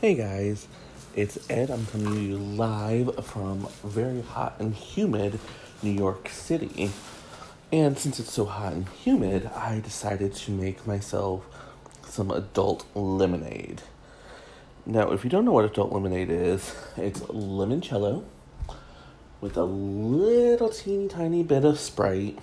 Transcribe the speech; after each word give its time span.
Hey 0.00 0.14
guys, 0.14 0.68
it's 1.16 1.50
Ed. 1.50 1.72
I'm 1.72 1.84
coming 1.86 2.14
to 2.14 2.20
you 2.20 2.38
live 2.38 3.26
from 3.26 3.66
very 3.82 4.22
hot 4.22 4.54
and 4.60 4.72
humid 4.72 5.40
New 5.82 5.90
York 5.90 6.28
City. 6.28 6.92
And 7.72 7.98
since 7.98 8.20
it's 8.20 8.32
so 8.32 8.44
hot 8.44 8.74
and 8.74 8.88
humid, 8.88 9.46
I 9.56 9.80
decided 9.80 10.34
to 10.34 10.52
make 10.52 10.86
myself 10.86 11.44
some 12.06 12.30
adult 12.30 12.86
lemonade. 12.94 13.82
Now, 14.86 15.10
if 15.10 15.24
you 15.24 15.30
don't 15.30 15.44
know 15.44 15.50
what 15.50 15.64
adult 15.64 15.90
lemonade 15.90 16.30
is, 16.30 16.76
it's 16.96 17.18
limoncello 17.22 18.22
with 19.40 19.56
a 19.56 19.64
little 19.64 20.68
teeny 20.68 21.08
tiny 21.08 21.42
bit 21.42 21.64
of 21.64 21.76
Sprite. 21.76 22.38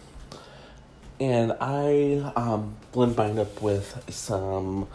And 1.21 1.53
I 1.61 2.33
um, 2.35 2.75
blend 2.91 3.15
mine 3.15 3.39
up 3.39 3.61
with 3.61 4.03
some 4.09 4.89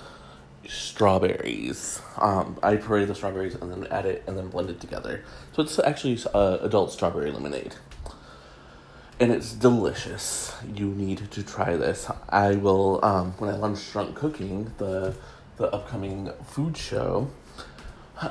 strawberries. 0.70 2.00
Um, 2.16 2.58
I 2.62 2.76
puree 2.76 3.04
the 3.04 3.14
strawberries 3.14 3.54
and 3.54 3.70
then 3.70 3.86
add 3.90 4.06
it 4.06 4.22
and 4.26 4.36
then 4.36 4.48
blend 4.48 4.70
it 4.70 4.80
together. 4.80 5.24
So 5.52 5.62
it's 5.62 5.78
actually 5.78 6.18
uh, 6.32 6.58
adult 6.62 6.92
strawberry 6.92 7.30
lemonade. 7.32 7.74
And 9.18 9.32
it's 9.32 9.52
delicious. 9.52 10.54
You 10.74 10.86
need 10.86 11.30
to 11.30 11.42
try 11.42 11.76
this. 11.76 12.10
I 12.28 12.54
will, 12.54 13.04
um, 13.04 13.32
when 13.38 13.50
I 13.50 13.56
lunch 13.56 13.90
drunk 13.92 14.14
cooking, 14.14 14.72
the, 14.78 15.14
the 15.56 15.72
upcoming 15.74 16.30
food 16.46 16.76
show, 16.76 17.30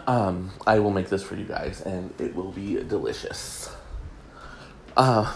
um, 0.07 0.51
I 0.65 0.79
will 0.79 0.91
make 0.91 1.09
this 1.09 1.21
for 1.21 1.35
you 1.35 1.45
guys 1.45 1.81
and 1.81 2.13
it 2.19 2.35
will 2.35 2.51
be 2.51 2.75
delicious. 2.83 3.69
Uh, 4.95 5.35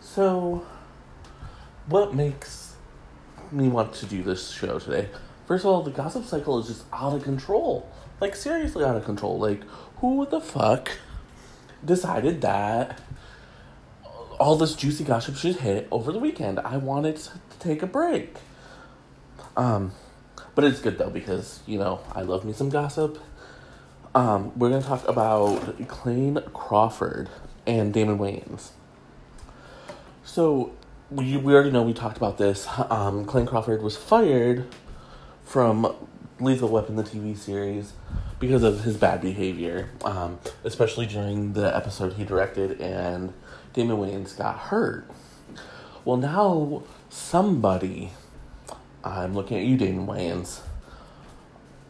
so, 0.00 0.66
what 1.86 2.14
makes 2.14 2.74
me 3.50 3.68
want 3.68 3.92
to 3.94 4.06
do 4.06 4.22
this 4.22 4.50
show 4.50 4.78
today? 4.78 5.08
First 5.46 5.64
of 5.64 5.70
all, 5.70 5.82
the 5.82 5.90
gossip 5.90 6.24
cycle 6.24 6.58
is 6.58 6.68
just 6.68 6.84
out 6.92 7.14
of 7.14 7.22
control. 7.22 7.88
Like, 8.20 8.36
seriously 8.36 8.84
out 8.84 8.96
of 8.96 9.04
control. 9.04 9.38
Like, 9.38 9.62
who 9.96 10.26
the 10.26 10.40
fuck 10.40 10.90
decided 11.84 12.40
that 12.42 13.00
all 14.38 14.56
this 14.56 14.74
juicy 14.74 15.04
gossip 15.04 15.36
should 15.36 15.56
hit 15.56 15.88
over 15.90 16.12
the 16.12 16.18
weekend? 16.18 16.60
I 16.60 16.76
wanted 16.76 17.16
to 17.16 17.30
take 17.58 17.82
a 17.82 17.86
break. 17.86 18.36
Um, 19.56 19.92
but 20.54 20.64
it's 20.64 20.80
good 20.80 20.98
though 20.98 21.10
because, 21.10 21.60
you 21.66 21.78
know, 21.78 22.00
I 22.12 22.22
love 22.22 22.44
me 22.44 22.52
some 22.52 22.68
gossip. 22.68 23.18
Um, 24.14 24.58
we're 24.58 24.68
going 24.68 24.82
to 24.82 24.88
talk 24.88 25.06
about 25.08 25.88
Clayne 25.88 26.38
Crawford 26.52 27.30
and 27.66 27.92
Damon 27.92 28.18
Wayans. 28.18 28.70
So, 30.24 30.72
we, 31.10 31.36
we 31.36 31.54
already 31.54 31.70
know 31.70 31.82
we 31.82 31.94
talked 31.94 32.16
about 32.16 32.38
this. 32.38 32.66
Um, 32.90 33.24
Clayne 33.24 33.46
Crawford 33.46 33.82
was 33.82 33.96
fired 33.96 34.66
from 35.52 35.94
Lethal 36.40 36.70
Weapon, 36.70 36.96
the 36.96 37.02
TV 37.02 37.36
series, 37.36 37.92
because 38.40 38.62
of 38.62 38.84
his 38.84 38.96
bad 38.96 39.20
behavior, 39.20 39.90
um, 40.02 40.38
especially 40.64 41.04
during 41.04 41.52
the 41.52 41.76
episode 41.76 42.14
he 42.14 42.24
directed 42.24 42.80
and 42.80 43.34
Damon 43.74 43.98
Wayans 43.98 44.34
got 44.34 44.56
hurt. 44.56 45.06
Well, 46.06 46.16
now 46.16 46.84
somebody, 47.10 48.12
I'm 49.04 49.34
looking 49.34 49.58
at 49.58 49.64
you, 49.64 49.76
Damon 49.76 50.06
Wayans, 50.06 50.60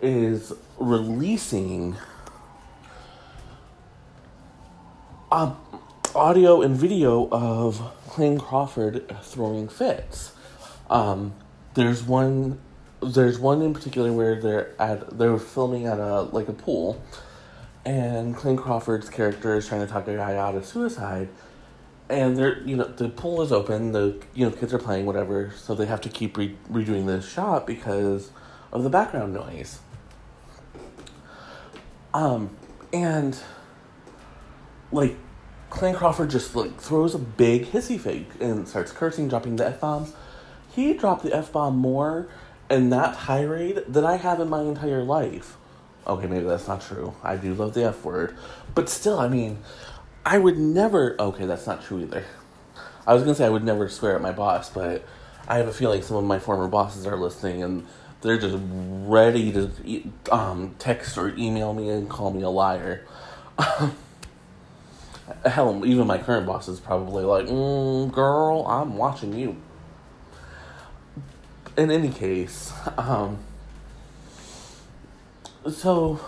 is 0.01 0.53
releasing 0.77 1.95
um, 5.31 5.57
audio 6.17 6.63
and 6.63 6.77
video 6.77 7.29
of 7.31 7.93
Clayne 8.09 8.41
Crawford 8.41 9.09
throwing 9.23 9.69
fits. 9.69 10.33
Um, 10.91 11.35
there's 11.75 12.03
one 12.03 12.59
there's 13.03 13.39
one 13.39 13.62
in 13.62 13.75
particular 13.75 14.12
where 14.12 14.41
they're 14.41 14.81
at 14.81 15.19
they're 15.19 15.39
filming 15.39 15.86
at 15.86 15.98
a 15.98 16.22
like 16.22 16.48
a 16.48 16.53
pool 16.53 17.03
and 17.84 18.36
Clayne 18.36 18.56
Crawford's 18.56 19.09
character 19.09 19.56
is 19.56 19.67
trying 19.67 19.81
to 19.81 19.92
talk 19.92 20.06
a 20.06 20.17
guy 20.17 20.36
out 20.36 20.55
of 20.55 20.64
suicide 20.64 21.28
and 22.09 22.37
they're 22.37 22.60
you 22.62 22.77
know 22.77 22.84
the 22.84 23.09
pool 23.09 23.43
is 23.43 23.50
open 23.53 23.93
the 23.93 24.21
you 24.34 24.44
know 24.44 24.53
kids 24.53 24.72
are 24.72 24.78
playing 24.78 25.06
whatever 25.06 25.53
so 25.56 25.75
they 25.75 25.87
have 25.87 26.00
to 26.00 26.09
keep 26.09 26.37
re- 26.37 26.56
redoing 26.71 27.06
this 27.06 27.28
shot 27.28 27.66
because 27.66 28.31
of 28.72 28.82
the 28.84 28.91
background 28.91 29.32
noise. 29.34 29.81
Um 32.15 32.56
and 32.93 33.37
like 34.93 35.16
Clayne 35.71 35.94
Crawford 35.94 36.31
just 36.31 36.54
like 36.54 36.78
throws 36.78 37.15
a 37.15 37.19
big 37.19 37.66
hissy 37.66 37.98
fit 37.98 38.27
and 38.41 38.69
starts 38.69 38.93
cursing 38.93 39.28
dropping 39.28 39.56
the 39.56 39.66
f-bombs. 39.66 40.12
He 40.71 40.93
dropped 40.93 41.22
the 41.22 41.34
f-bomb 41.34 41.77
more 41.77 42.28
in 42.72 42.91
that 42.91 43.16
tirade 43.16 43.84
than 43.87 44.05
I 44.05 44.16
have 44.16 44.41
in 44.41 44.49
my 44.49 44.62
entire 44.62 45.03
life. 45.03 45.56
Okay, 46.06 46.27
maybe 46.27 46.47
that's 46.47 46.66
not 46.66 46.81
true. 46.81 47.15
I 47.22 47.37
do 47.37 47.55
love 47.55 47.75
the 47.75 47.84
F 47.84 48.05
word. 48.05 48.34
But 48.75 48.88
still, 48.88 49.21
I 49.21 49.28
mean, 49.28 49.59
I 50.25 50.38
would 50.38 50.59
never. 50.59 51.15
Okay, 51.21 51.47
that's 51.47 51.66
not 51.66 51.84
true 51.84 52.00
either. 52.00 52.25
I 53.06 53.15
was 53.15 53.22
gonna 53.22 53.34
say 53.34 53.47
I 53.47 53.50
would 53.50 53.65
never 53.65 53.88
swear 53.88 54.16
at 54.16 54.22
my 54.22 54.33
boss, 54.33 54.71
but 54.71 55.05
I 55.47 55.59
have 55.59 55.69
a 55.69 55.72
feeling 55.72 56.03
some 56.03 56.16
of 56.16 56.25
my 56.25 56.38
former 56.38 56.69
bosses 56.69 57.06
are 57.06 57.16
listening 57.16 57.62
and 57.62 57.87
they're 58.21 58.38
just 58.38 58.56
ready 58.60 59.53
to 59.53 59.71
um, 60.31 60.75
text 60.78 61.19
or 61.19 61.34
email 61.37 61.75
me 61.75 61.89
and 61.89 62.09
call 62.09 62.31
me 62.31 62.43
a 62.43 62.49
liar. 62.49 63.04
Hell, 65.44 65.84
even 65.84 66.06
my 66.06 66.19
current 66.19 66.47
boss 66.47 66.69
is 66.69 66.78
probably 66.78 67.25
like, 67.25 67.47
mm, 67.47 68.12
girl, 68.12 68.65
I'm 68.66 68.97
watching 68.97 69.37
you 69.37 69.56
in 71.77 71.91
any 71.91 72.10
case, 72.10 72.72
um, 72.99 73.38
so 75.71 76.21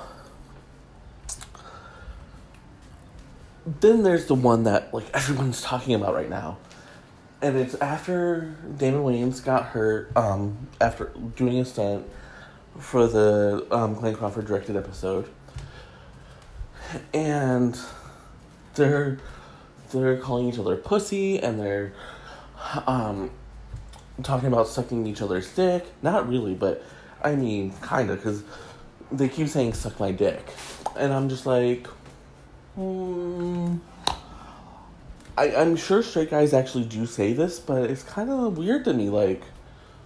then 3.80 4.02
there's 4.02 4.26
the 4.26 4.34
one 4.34 4.64
that 4.64 4.92
like 4.92 5.06
everyone's 5.14 5.62
talking 5.62 5.94
about 5.94 6.14
right 6.14 6.30
now, 6.30 6.58
and 7.42 7.56
it's 7.56 7.74
after 7.76 8.54
Damon 8.76 9.02
Wayans 9.02 9.44
got 9.44 9.66
hurt 9.66 10.14
um, 10.16 10.68
after 10.80 11.12
doing 11.36 11.58
a 11.58 11.64
stunt 11.64 12.06
for 12.78 13.06
the 13.06 13.66
um, 13.70 13.96
Clayne 13.96 14.14
Crawford 14.14 14.46
directed 14.46 14.76
episode, 14.76 15.28
and 17.12 17.78
they're 18.74 19.18
they're 19.90 20.16
calling 20.16 20.48
each 20.48 20.58
other 20.58 20.76
pussy 20.76 21.38
and 21.38 21.58
they're 21.60 21.92
um 22.86 23.30
talking 24.22 24.48
about 24.48 24.68
sucking 24.68 25.06
each 25.06 25.22
other's 25.22 25.52
dick. 25.54 25.84
Not 26.02 26.28
really, 26.28 26.54
but 26.54 26.82
I 27.22 27.34
mean, 27.34 27.72
kind 27.80 28.10
of, 28.10 28.18
because 28.18 28.42
they 29.10 29.28
keep 29.28 29.48
saying 29.48 29.74
suck 29.74 29.98
my 29.98 30.12
dick. 30.12 30.46
And 30.96 31.12
I'm 31.12 31.28
just 31.28 31.46
like, 31.46 31.86
hmm. 32.74 33.76
I, 35.36 35.56
I'm 35.56 35.74
sure 35.74 36.02
straight 36.02 36.30
guys 36.30 36.52
actually 36.52 36.84
do 36.84 37.06
say 37.06 37.32
this, 37.32 37.58
but 37.58 37.90
it's 37.90 38.02
kind 38.02 38.30
of 38.30 38.56
weird 38.56 38.84
to 38.84 38.92
me. 38.92 39.08
Like, 39.08 39.42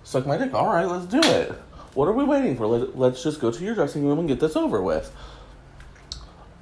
suck 0.02 0.26
my 0.26 0.38
dick. 0.38 0.54
All 0.54 0.72
right, 0.72 0.86
let's 0.86 1.06
do 1.06 1.20
it. 1.22 1.50
What 1.94 2.08
are 2.08 2.12
we 2.12 2.24
waiting 2.24 2.56
for? 2.56 2.66
Let, 2.66 2.98
let's 2.98 3.22
just 3.22 3.40
go 3.40 3.50
to 3.50 3.64
your 3.64 3.74
dressing 3.74 4.06
room 4.06 4.18
and 4.18 4.28
get 4.28 4.40
this 4.40 4.56
over 4.56 4.80
with. 4.80 5.14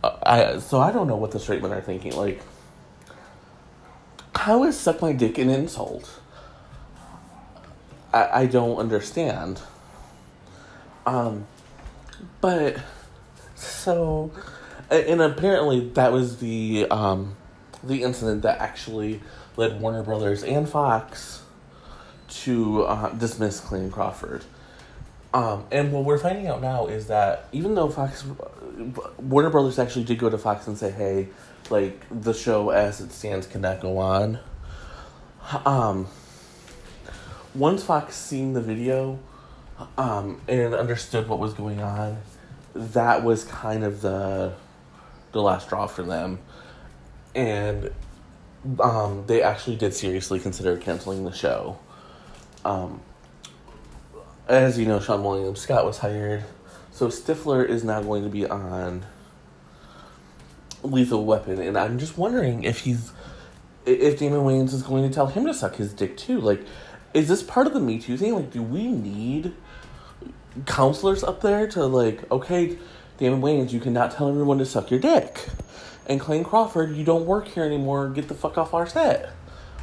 Uh, 0.02 0.16
I 0.22 0.58
so 0.58 0.80
I 0.80 0.90
don't 0.90 1.06
know 1.06 1.16
what 1.16 1.30
the 1.30 1.38
straight 1.38 1.62
men 1.62 1.72
are 1.72 1.80
thinking. 1.80 2.12
Like, 2.16 2.40
how 4.34 4.64
is 4.64 4.78
suck 4.78 5.00
my 5.00 5.12
dick 5.12 5.38
an 5.38 5.50
insult? 5.50 6.20
I, 8.12 8.42
I 8.42 8.46
don't 8.46 8.76
understand. 8.78 9.60
Um, 11.04 11.46
but 12.40 12.78
so, 13.54 14.32
and 14.90 15.20
apparently 15.20 15.88
that 15.90 16.12
was 16.12 16.38
the 16.38 16.86
um, 16.90 17.36
the 17.82 18.02
incident 18.02 18.42
that 18.42 18.60
actually 18.60 19.20
led 19.56 19.80
Warner 19.80 20.02
Brothers 20.02 20.42
and 20.42 20.68
Fox 20.68 21.42
to 22.28 22.82
uh, 22.82 23.10
dismiss 23.10 23.60
Clayne 23.60 23.90
Crawford. 23.90 24.44
Um, 25.32 25.64
and 25.70 25.92
what 25.92 26.04
we're 26.04 26.18
finding 26.18 26.46
out 26.46 26.62
now 26.62 26.86
is 26.86 27.08
that 27.08 27.48
even 27.52 27.74
though 27.74 27.88
Fox, 27.88 28.24
Warner 29.18 29.50
Brothers 29.50 29.78
actually 29.78 30.04
did 30.04 30.18
go 30.18 30.30
to 30.30 30.38
Fox 30.38 30.66
and 30.66 30.78
say, 30.78 30.90
"Hey, 30.90 31.28
like 31.70 32.00
the 32.10 32.32
show 32.32 32.70
as 32.70 33.00
it 33.00 33.12
stands 33.12 33.46
cannot 33.46 33.80
go 33.80 33.98
on," 33.98 34.38
um, 35.64 36.06
once 37.56 37.82
Fox 37.82 38.14
seen 38.14 38.52
the 38.52 38.60
video 38.60 39.18
um, 39.96 40.40
and 40.48 40.74
understood 40.74 41.28
what 41.28 41.38
was 41.38 41.54
going 41.54 41.80
on, 41.80 42.18
that 42.74 43.24
was 43.24 43.44
kind 43.44 43.84
of 43.84 44.02
the 44.02 44.54
the 45.32 45.42
last 45.42 45.66
straw 45.66 45.86
for 45.86 46.02
them, 46.02 46.38
and 47.34 47.90
um, 48.80 49.24
they 49.26 49.42
actually 49.42 49.76
did 49.76 49.92
seriously 49.92 50.38
consider 50.38 50.76
canceling 50.76 51.24
the 51.24 51.32
show. 51.32 51.78
Um, 52.64 53.00
as 54.48 54.78
you 54.78 54.86
know, 54.86 54.98
Seann 54.98 55.22
William 55.22 55.56
Scott 55.56 55.84
was 55.84 55.98
hired, 55.98 56.44
so 56.90 57.08
Stifler 57.08 57.68
is 57.68 57.84
now 57.84 58.02
going 58.02 58.22
to 58.24 58.30
be 58.30 58.46
on 58.46 59.04
Lethal 60.82 61.24
Weapon, 61.24 61.60
and 61.60 61.76
I'm 61.76 61.98
just 61.98 62.16
wondering 62.16 62.64
if 62.64 62.80
he's 62.80 63.12
if 63.86 64.18
Damon 64.18 64.40
Wayans 64.40 64.74
is 64.74 64.82
going 64.82 65.08
to 65.08 65.14
tell 65.14 65.28
him 65.28 65.46
to 65.46 65.54
suck 65.54 65.76
his 65.76 65.92
dick 65.92 66.16
too, 66.16 66.40
like 66.40 66.60
is 67.16 67.28
this 67.28 67.42
part 67.42 67.66
of 67.66 67.72
the 67.72 67.80
Me 67.80 67.98
Too 67.98 68.18
thing? 68.18 68.34
Like, 68.34 68.50
do 68.50 68.62
we 68.62 68.88
need 68.88 69.54
counselors 70.66 71.24
up 71.24 71.40
there 71.40 71.66
to 71.68 71.86
like, 71.86 72.30
okay, 72.30 72.76
Damon 73.16 73.40
Wayans, 73.40 73.72
you 73.72 73.80
cannot 73.80 74.12
tell 74.12 74.28
everyone 74.28 74.58
to 74.58 74.66
suck 74.66 74.90
your 74.90 75.00
dick. 75.00 75.48
And 76.06 76.20
Clayne 76.20 76.44
Crawford, 76.44 76.94
you 76.94 77.04
don't 77.04 77.24
work 77.24 77.48
here 77.48 77.64
anymore. 77.64 78.10
Get 78.10 78.28
the 78.28 78.34
fuck 78.34 78.58
off 78.58 78.74
our 78.74 78.86
set. 78.86 79.30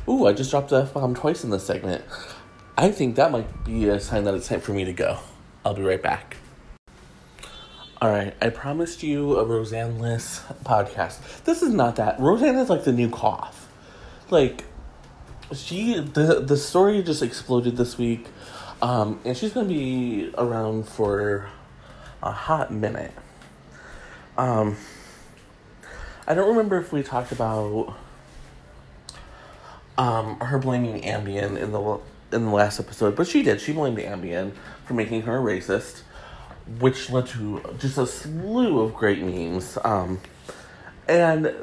Ooh, 0.08 0.28
I 0.28 0.34
just 0.34 0.52
dropped 0.52 0.70
the 0.70 0.84
F 0.84 0.94
bomb 0.94 1.16
twice 1.16 1.44
in 1.44 1.50
this 1.50 1.66
segment. 1.66 2.04
I 2.78 2.92
think 2.92 3.16
that 3.16 3.32
might 3.32 3.66
be 3.66 3.90
a 3.90 4.00
sign 4.00 4.26
that 4.26 4.36
it's 4.36 4.48
time 4.48 4.62
for 4.62 4.74
me 4.74 4.86
to 4.86 4.94
go. 4.94 5.18
I'll 5.66 5.74
be 5.74 5.82
right 5.82 6.02
back. 6.02 6.38
Alright, 8.00 8.36
I 8.42 8.50
promised 8.50 9.02
you 9.02 9.40
a 9.40 9.46
Roseanne 9.46 9.98
List 9.98 10.48
podcast. 10.64 11.44
This 11.46 11.64
is 11.64 11.74
not 11.74 11.96
that. 11.96 12.20
Roseanne 12.20 12.58
is 12.58 12.70
like 12.70 12.84
the 12.84 12.92
new 12.92 13.10
cough. 13.10 13.70
Like, 14.30 14.66
she, 15.52 16.00
the, 16.00 16.40
the 16.40 16.58
story 16.58 17.02
just 17.04 17.22
exploded 17.22 17.78
this 17.78 17.98
week. 17.98 18.28
Um, 18.82 19.20
and 19.24 19.36
she's 19.38 19.54
to 19.54 19.64
be 19.64 20.32
around 20.38 20.88
for 20.88 21.50
a 22.22 22.32
hot 22.32 22.72
minute. 22.72 23.14
Um, 24.38 24.78
I 26.28 26.34
don't 26.34 26.50
remember 26.50 26.80
if 26.80 26.92
we 26.92 27.04
talked 27.04 27.32
about 27.32 27.96
um, 29.98 30.40
her 30.40 30.58
blaming 30.58 31.02
Ambien 31.02 31.58
in 31.58 31.72
the 31.72 32.00
in 32.32 32.46
the 32.46 32.52
last 32.52 32.80
episode, 32.80 33.16
but 33.16 33.28
she 33.28 33.44
did. 33.44 33.62
She 33.62 33.74
blamed 33.74 34.00
Ambien 34.00 34.54
for 34.86 34.96
making 34.96 35.22
her 35.24 35.38
a 35.38 35.42
racist, 35.42 36.02
which 36.80 37.10
led 37.12 37.28
to 37.28 37.62
just 37.78 37.98
a 37.98 38.08
slew 38.08 38.82
of 38.82 38.96
great 38.96 39.22
memes. 39.22 39.78
Um, 39.84 40.20
and 41.08 41.54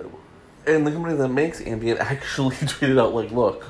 and 0.66 0.86
the 0.86 0.92
company 0.92 1.16
that 1.16 1.28
makes 1.28 1.60
Ambien 1.60 1.98
actually 2.00 2.56
tweeted 2.56 3.00
out 3.00 3.14
like, 3.14 3.30
"Look, 3.30 3.64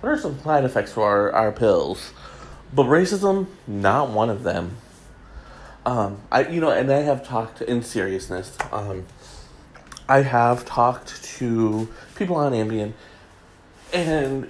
what 0.00 0.10
are 0.10 0.18
some 0.18 0.40
side 0.40 0.64
effects 0.64 0.92
for 0.92 1.04
our, 1.04 1.32
our 1.32 1.52
pills?" 1.52 2.12
But 2.74 2.84
racism, 2.84 3.46
not 3.66 4.10
one 4.10 4.30
of 4.30 4.44
them. 4.44 4.76
Um, 5.84 6.20
I 6.30 6.46
you 6.46 6.60
know, 6.60 6.70
and 6.70 6.90
I 6.90 7.00
have 7.00 7.26
talked 7.26 7.60
in 7.60 7.82
seriousness. 7.82 8.56
Um, 8.70 9.06
I 10.08 10.22
have 10.22 10.64
talked 10.64 11.22
to 11.24 11.88
people 12.14 12.36
on 12.36 12.52
Ambien, 12.52 12.92
and 13.92 14.48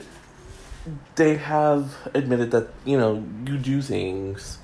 they 1.14 1.36
have 1.36 2.08
admitted 2.14 2.50
that 2.50 2.68
you 2.84 2.98
know 2.98 3.24
you 3.46 3.56
do 3.58 3.80
things 3.80 4.58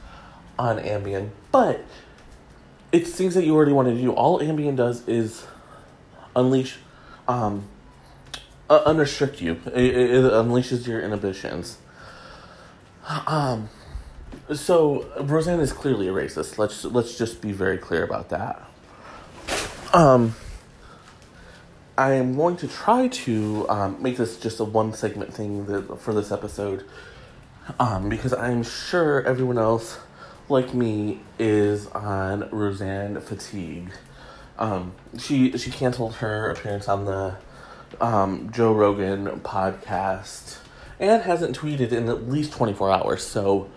on 0.58 0.78
Ambien, 0.78 1.30
but 1.52 1.84
it's 2.92 3.12
things 3.12 3.34
that 3.34 3.44
you 3.44 3.54
already 3.54 3.72
want 3.72 3.88
to 3.88 3.94
do. 3.94 4.12
All 4.12 4.40
Ambien 4.40 4.76
does 4.76 5.06
is 5.08 5.46
unleash, 6.34 6.78
um, 7.28 7.68
uh, 8.68 8.92
unrestrict 8.92 9.40
you. 9.40 9.60
It, 9.66 9.94
it, 9.94 10.24
unleashes 10.24 10.86
your 10.86 11.00
inhibitions. 11.00 11.78
Um, 13.26 13.68
so 14.52 15.06
Roseanne 15.20 15.60
is 15.60 15.72
clearly 15.72 16.08
a 16.08 16.12
racist. 16.12 16.58
Let's 16.58 16.84
let's 16.84 17.16
just 17.16 17.40
be 17.40 17.52
very 17.52 17.78
clear 17.78 18.04
about 18.04 18.30
that. 18.30 18.68
Um. 19.92 20.34
I 21.96 22.12
am 22.12 22.36
going 22.36 22.56
to 22.58 22.68
try 22.68 23.08
to 23.08 23.68
um, 23.68 24.00
make 24.00 24.18
this 24.18 24.38
just 24.38 24.60
a 24.60 24.64
one 24.64 24.92
segment 24.92 25.34
thing 25.34 25.66
that, 25.66 26.00
for 26.00 26.14
this 26.14 26.30
episode 26.30 26.84
um, 27.78 28.08
because 28.08 28.32
I'm 28.32 28.62
sure 28.62 29.22
everyone 29.24 29.58
else, 29.58 29.98
like 30.48 30.74
me, 30.74 31.20
is 31.38 31.86
on 31.88 32.48
Roseanne 32.50 33.20
fatigue. 33.20 33.90
Um, 34.58 34.94
she 35.18 35.56
she 35.56 35.70
canceled 35.70 36.16
her 36.16 36.50
appearance 36.50 36.88
on 36.88 37.04
the 37.04 37.36
um, 38.00 38.50
Joe 38.52 38.72
Rogan 38.72 39.26
podcast 39.40 40.58
and 40.98 41.22
hasn't 41.22 41.56
tweeted 41.56 41.92
in 41.92 42.08
at 42.08 42.28
least 42.28 42.52
24 42.52 42.90
hours. 42.90 43.22
So 43.24 43.70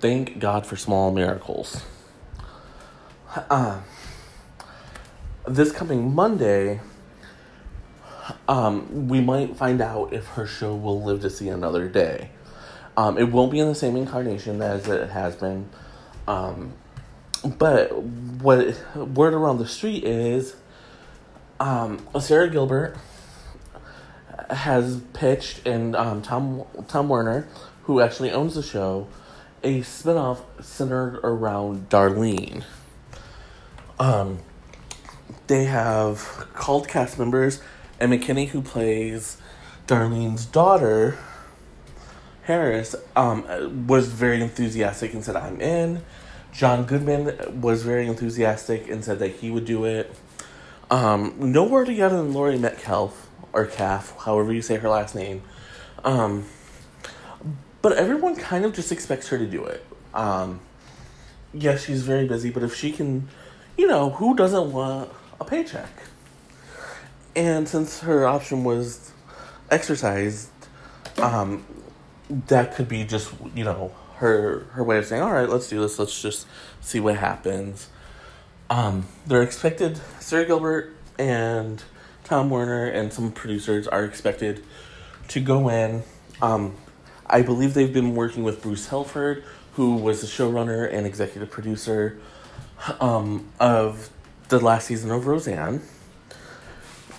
thank 0.00 0.38
God 0.38 0.66
for 0.66 0.76
small 0.76 1.12
miracles. 1.12 1.82
Uh, 3.50 3.80
this 5.46 5.72
coming 5.72 6.14
Monday 6.14 6.80
um, 8.48 9.08
we 9.08 9.20
might 9.20 9.56
find 9.56 9.80
out 9.80 10.12
if 10.12 10.26
her 10.28 10.46
show 10.46 10.74
will 10.74 11.02
live 11.02 11.20
to 11.22 11.30
see 11.30 11.48
another 11.48 11.88
day. 11.88 12.30
Um, 12.96 13.18
it 13.18 13.30
won't 13.30 13.50
be 13.50 13.58
in 13.58 13.68
the 13.68 13.74
same 13.74 13.96
incarnation 13.96 14.62
as 14.62 14.88
it 14.88 15.10
has 15.10 15.36
been. 15.36 15.68
Um, 16.26 16.74
but 17.44 17.92
what 17.94 18.76
word 18.96 19.34
around 19.34 19.58
the 19.58 19.66
street 19.66 20.04
is 20.04 20.56
um, 21.60 22.06
Sara 22.20 22.48
Gilbert 22.48 22.96
has 24.50 25.00
pitched, 25.12 25.66
and 25.66 25.94
um, 25.96 26.22
Tom 26.22 26.64
Tom 26.88 27.08
Werner, 27.08 27.48
who 27.84 28.00
actually 28.00 28.30
owns 28.32 28.54
the 28.54 28.62
show, 28.62 29.06
a 29.62 29.80
spinoff 29.80 30.40
centered 30.62 31.20
around 31.22 31.88
Darlene. 31.88 32.64
Um, 33.98 34.40
they 35.46 35.64
have 35.64 36.48
called 36.54 36.88
cast 36.88 37.18
members 37.18 37.60
Emma 38.00 38.18
Kenney, 38.18 38.46
who 38.46 38.60
plays 38.60 39.36
Darlene's 39.86 40.46
daughter, 40.46 41.18
Harris, 42.42 42.94
um, 43.14 43.86
was 43.86 44.08
very 44.08 44.40
enthusiastic 44.40 45.14
and 45.14 45.24
said, 45.24 45.36
I'm 45.36 45.60
in. 45.60 46.02
John 46.54 46.84
Goodman 46.84 47.60
was 47.60 47.82
very 47.82 48.06
enthusiastic 48.06 48.88
and 48.88 49.04
said 49.04 49.18
that 49.18 49.32
he 49.36 49.50
would 49.50 49.64
do 49.64 49.84
it. 49.84 50.14
Um, 50.90 51.34
no 51.38 51.64
word 51.64 51.88
yet 51.88 52.12
on 52.12 52.32
Laurie 52.32 52.58
Metcalf, 52.58 53.28
or 53.52 53.66
Calf, 53.66 54.14
however 54.20 54.52
you 54.52 54.62
say 54.62 54.76
her 54.76 54.88
last 54.88 55.14
name. 55.14 55.42
Um, 56.04 56.46
but 57.82 57.92
everyone 57.94 58.36
kind 58.36 58.64
of 58.64 58.72
just 58.72 58.92
expects 58.92 59.28
her 59.28 59.38
to 59.38 59.46
do 59.46 59.64
it. 59.64 59.84
Um, 60.14 60.60
yes, 61.52 61.84
she's 61.84 62.02
very 62.02 62.26
busy, 62.26 62.50
but 62.50 62.62
if 62.62 62.74
she 62.74 62.92
can, 62.92 63.28
you 63.76 63.88
know, 63.88 64.10
who 64.10 64.36
doesn't 64.36 64.72
want 64.72 65.10
a 65.40 65.44
paycheck? 65.44 65.90
And 67.34 67.68
since 67.68 68.00
her 68.00 68.26
option 68.26 68.62
was 68.62 69.10
exercised, 69.70 70.50
um, 71.18 71.64
that 72.30 72.74
could 72.74 72.88
be 72.88 73.04
just 73.04 73.32
you 73.54 73.64
know 73.64 73.92
her 74.16 74.66
her 74.72 74.84
way 74.84 74.98
of 74.98 75.06
saying, 75.06 75.22
all 75.22 75.32
right, 75.32 75.48
let's 75.48 75.68
do 75.68 75.80
this. 75.80 75.98
Let's 75.98 76.20
just 76.20 76.46
see 76.80 77.00
what 77.00 77.16
happens. 77.16 77.88
Um, 78.70 79.06
they're 79.26 79.42
expected. 79.42 80.00
Sara 80.20 80.46
Gilbert 80.46 80.94
and 81.18 81.82
Tom 82.24 82.50
Werner 82.50 82.86
and 82.86 83.12
some 83.12 83.32
producers 83.32 83.86
are 83.86 84.04
expected 84.04 84.64
to 85.28 85.40
go 85.40 85.68
in. 85.68 86.02
Um, 86.40 86.74
I 87.26 87.42
believe 87.42 87.74
they've 87.74 87.92
been 87.92 88.14
working 88.14 88.42
with 88.42 88.62
Bruce 88.62 88.88
Helford, 88.88 89.44
who 89.74 89.96
was 89.96 90.20
the 90.20 90.26
showrunner 90.26 90.90
and 90.90 91.06
executive 91.06 91.50
producer 91.50 92.18
um, 93.00 93.48
of 93.60 94.10
the 94.48 94.60
last 94.60 94.86
season 94.86 95.10
of 95.10 95.26
Roseanne. 95.26 95.82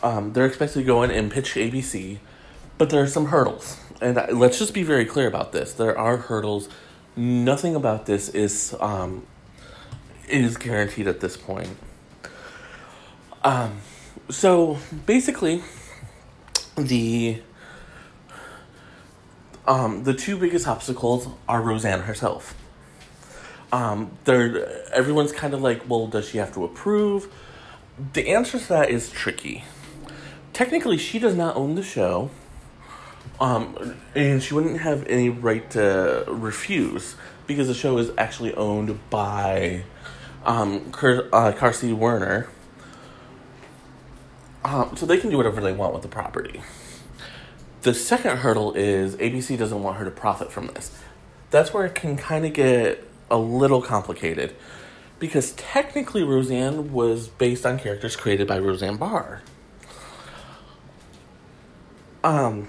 Um, 0.04 0.34
they're 0.34 0.46
expected 0.46 0.80
to 0.80 0.86
go 0.86 1.04
in 1.04 1.12
and 1.12 1.32
pitch 1.32 1.54
ABC, 1.54 2.20
but 2.78 2.90
there 2.90 3.02
are 3.02 3.08
some 3.08 3.28
hurdles. 3.28 3.80
And 4.02 4.16
let's 4.38 4.60
just 4.60 4.74
be 4.74 4.84
very 4.84 5.06
clear 5.06 5.28
about 5.28 5.52
this. 5.52 5.74
There 5.74 5.98
are 5.98 6.18
hurdles. 6.18 6.70
Nothing 7.16 7.76
about 7.76 8.06
this 8.06 8.30
is 8.30 8.76
um, 8.80 9.26
is 10.28 10.58
guaranteed 10.58 11.08
at 11.08 11.22
this 11.22 11.38
point. 11.38 11.78
Um, 13.44 13.78
so 14.30 14.78
basically, 15.06 15.64
the 16.78 17.42
um, 19.66 20.04
the 20.04 20.14
two 20.14 20.38
biggest 20.38 20.68
obstacles 20.68 21.28
are 21.48 21.62
Roseanne 21.62 22.02
herself. 22.02 22.54
Um, 23.72 24.18
they're 24.26 24.92
everyone's 24.94 25.32
kind 25.32 25.54
of 25.54 25.62
like, 25.62 25.90
well, 25.90 26.08
does 26.08 26.28
she 26.30 26.38
have 26.38 26.54
to 26.56 26.66
approve? 26.66 27.32
The 28.14 28.30
answer 28.30 28.60
to 28.60 28.68
that 28.68 28.90
is 28.90 29.10
tricky 29.10 29.64
technically 30.56 30.98
she 30.98 31.20
does 31.20 31.36
not 31.36 31.56
own 31.58 31.76
the 31.76 31.84
show. 31.84 32.32
Um, 33.40 33.96
and 34.16 34.42
she 34.42 34.54
wouldn't 34.54 34.80
have 34.80 35.06
any 35.08 35.30
right 35.30 35.70
to 35.72 36.24
refuse 36.28 37.16
because 37.48 37.68
the 37.68 37.74
show 37.74 37.98
is 37.98 38.12
actually 38.18 38.54
owned 38.54 38.98
by 39.10 39.84
um, 40.46 40.92
Car- 40.92 41.28
uh, 41.34 41.52
Carsey 41.52 41.94
Werner. 41.94 42.48
Um, 44.64 44.96
so 44.96 45.06
they 45.06 45.18
can 45.18 45.30
do 45.30 45.38
whatever 45.38 45.62
they 45.62 45.74
want 45.74 45.94
with 45.94 46.02
the 46.02 46.08
property. 46.08 46.62
The 47.82 47.94
second 47.94 48.38
hurdle 48.38 48.74
is 48.74 49.16
ABC 49.18 49.58
doesn't 49.58 49.84
want 49.84 49.98
her 49.98 50.06
to 50.06 50.12
profit 50.12 50.52
from 50.52 50.68
this. 50.68 50.98
That's 51.52 51.74
where 51.74 51.86
it 51.86 51.94
can 51.94 52.18
kind 52.18 52.46
of 52.46 52.54
get 52.54 53.08
a 53.30 53.38
little 53.38 53.82
complicated 53.82 54.56
because 55.20 55.52
technically 55.52 56.24
Roseanne 56.24 56.92
was 56.92 57.28
based 57.28 57.66
on 57.66 57.78
characters 57.78 58.16
created 58.16 58.48
by 58.48 58.60
Roseanne 58.60 58.98
Barr 58.98 59.42
um 62.26 62.68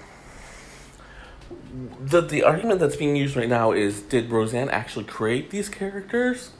the 1.99 2.21
the 2.21 2.43
argument 2.43 2.79
that's 2.79 2.95
being 2.95 3.15
used 3.15 3.35
right 3.35 3.49
now 3.49 3.71
is 3.71 4.01
did 4.01 4.29
Roseanne 4.31 4.69
actually 4.69 5.05
create 5.05 5.49
these 5.49 5.69
characters? 5.69 6.51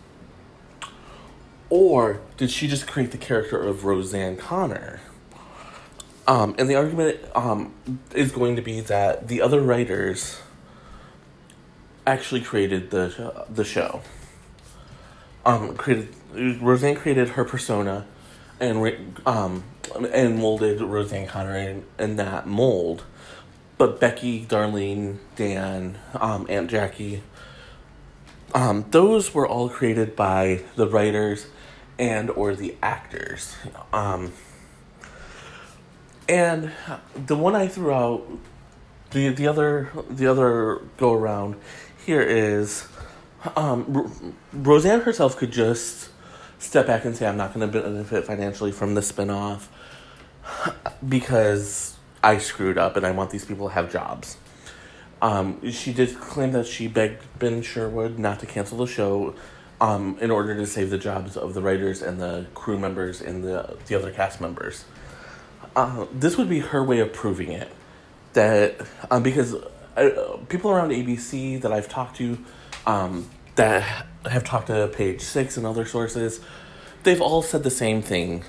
Or 1.69 2.21
did 2.37 2.51
she 2.51 2.67
just 2.67 2.87
create 2.87 3.11
the 3.11 3.17
character 3.17 3.61
of 3.61 3.83
Roseanne 3.85 4.37
Conner? 4.37 5.01
Um, 6.27 6.55
and 6.57 6.69
the 6.69 6.75
argument 6.75 7.19
um, 7.35 7.73
is 8.13 8.31
going 8.31 8.55
to 8.57 8.61
be 8.61 8.81
that 8.81 9.27
the 9.27 9.41
other 9.41 9.61
writers 9.61 10.39
actually 12.05 12.41
created 12.41 12.91
the 12.91 13.45
the 13.49 13.63
show. 13.65 14.01
um, 15.45 15.75
created 15.77 16.09
Roseanne 16.61 16.95
created 16.95 17.29
her 17.29 17.45
persona, 17.45 18.05
and 18.59 19.17
um, 19.25 19.63
and 20.13 20.37
molded 20.37 20.81
Roseanne 20.81 21.27
Conner 21.27 21.55
in, 21.55 21.85
in 21.97 22.17
that 22.17 22.45
mold. 22.47 23.03
But 23.77 23.99
Becky, 23.99 24.45
Darlene, 24.45 25.17
Dan, 25.35 25.99
um, 26.15 26.47
Aunt 26.49 26.69
Jackie, 26.69 27.21
um, 28.53 28.85
those 28.89 29.33
were 29.33 29.47
all 29.47 29.69
created 29.69 30.15
by 30.15 30.63
the 30.75 30.87
writers 30.87 31.47
and 31.99 32.29
or 32.31 32.55
the 32.55 32.75
actors. 32.81 33.55
Um, 33.93 34.33
and 36.29 36.71
the 37.15 37.35
one 37.35 37.55
I 37.55 37.67
threw 37.67 37.91
out, 37.91 38.27
the 39.11 39.29
the 39.29 39.47
other 39.47 39.89
the 40.09 40.27
other 40.27 40.81
go 40.97 41.13
around 41.13 41.55
here 42.05 42.21
is, 42.21 42.87
um, 43.55 44.35
Roseanne 44.53 45.01
herself 45.01 45.37
could 45.37 45.51
just 45.51 46.09
step 46.59 46.87
back 46.87 47.05
and 47.05 47.15
say, 47.15 47.27
"I'm 47.27 47.37
not 47.37 47.53
going 47.53 47.69
to 47.69 47.81
benefit 47.81 48.25
financially 48.25 48.71
from 48.71 48.95
the 48.95 49.01
spinoff 49.01 49.67
because 51.07 51.96
I 52.23 52.37
screwed 52.37 52.77
up 52.77 52.95
and 52.97 53.05
I 53.05 53.11
want 53.11 53.31
these 53.31 53.45
people 53.45 53.67
to 53.67 53.73
have 53.73 53.91
jobs." 53.91 54.37
Um, 55.21 55.69
she 55.71 55.93
did 55.93 56.19
claim 56.19 56.51
that 56.51 56.67
she 56.67 56.87
begged 56.87 57.23
Ben 57.39 57.61
Sherwood 57.61 58.19
not 58.19 58.39
to 58.41 58.45
cancel 58.45 58.77
the 58.77 58.87
show 58.87 59.33
um, 59.81 60.17
in 60.21 60.29
order 60.31 60.55
to 60.55 60.65
save 60.65 60.89
the 60.89 60.97
jobs 60.97 61.35
of 61.35 61.53
the 61.53 61.61
writers 61.61 62.01
and 62.01 62.21
the 62.21 62.45
crew 62.53 62.77
members 62.77 63.21
and 63.21 63.43
the 63.43 63.77
the 63.87 63.95
other 63.95 64.11
cast 64.11 64.41
members. 64.41 64.85
Uh, 65.75 66.05
this 66.11 66.37
would 66.37 66.49
be 66.49 66.59
her 66.59 66.83
way 66.83 66.99
of 66.99 67.13
proving 67.13 67.51
it 67.51 67.71
that 68.33 68.75
um, 69.09 69.23
because 69.23 69.55
uh, 69.95 70.37
people 70.49 70.71
around 70.71 70.91
ABC 70.91 71.59
that 71.61 71.71
I've 71.73 71.89
talked 71.89 72.17
to 72.17 72.37
um, 72.85 73.29
that 73.55 74.05
have 74.29 74.43
talked 74.43 74.67
to 74.67 74.87
Page 74.87 75.21
Six 75.21 75.57
and 75.57 75.65
other 75.65 75.85
sources, 75.85 76.39
they've 77.03 77.21
all 77.21 77.41
said 77.41 77.63
the 77.63 77.71
same 77.71 78.01
thing. 78.01 78.43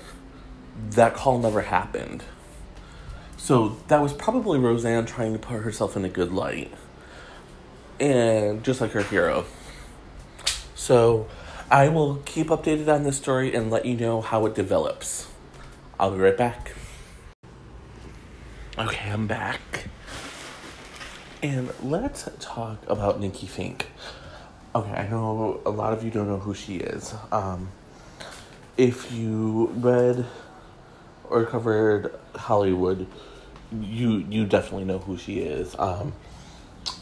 That 0.91 1.13
call 1.13 1.39
never 1.39 1.61
happened. 1.61 2.23
So 3.39 3.77
that 3.87 4.01
was 4.01 4.11
probably 4.13 4.59
Roseanne 4.59 5.05
trying 5.05 5.31
to 5.31 5.39
put 5.39 5.61
herself 5.61 5.95
in 5.95 6.03
a 6.03 6.09
good 6.09 6.31
light. 6.31 6.71
And 7.99 8.63
just 8.63 8.81
like 8.81 8.91
her 8.91 9.01
hero. 9.01 9.45
So 10.75 11.27
I 11.71 11.87
will 11.87 12.17
keep 12.25 12.47
updated 12.47 12.93
on 12.93 13.03
this 13.03 13.17
story 13.17 13.55
and 13.55 13.71
let 13.71 13.85
you 13.85 13.95
know 13.95 14.21
how 14.21 14.45
it 14.45 14.55
develops. 14.55 15.27
I'll 15.99 16.11
be 16.11 16.19
right 16.19 16.37
back. 16.37 16.73
Okay, 18.77 19.09
I'm 19.09 19.25
back. 19.25 19.87
And 21.41 21.71
let's 21.81 22.27
talk 22.39 22.87
about 22.87 23.19
Nikki 23.19 23.47
Finke. 23.47 23.85
Okay, 24.75 24.91
I 24.91 25.07
know 25.07 25.61
a 25.65 25.71
lot 25.71 25.93
of 25.93 26.03
you 26.03 26.11
don't 26.11 26.27
know 26.27 26.39
who 26.39 26.53
she 26.53 26.75
is. 26.75 27.15
Um, 27.31 27.71
if 28.77 29.11
you 29.11 29.71
read 29.77 30.25
or 31.29 31.45
covered 31.45 32.13
Hollywood, 32.35 33.07
you 33.71 34.25
you 34.29 34.45
definitely 34.45 34.85
know 34.85 34.99
who 34.99 35.17
she 35.17 35.39
is. 35.39 35.75
Um, 35.77 36.13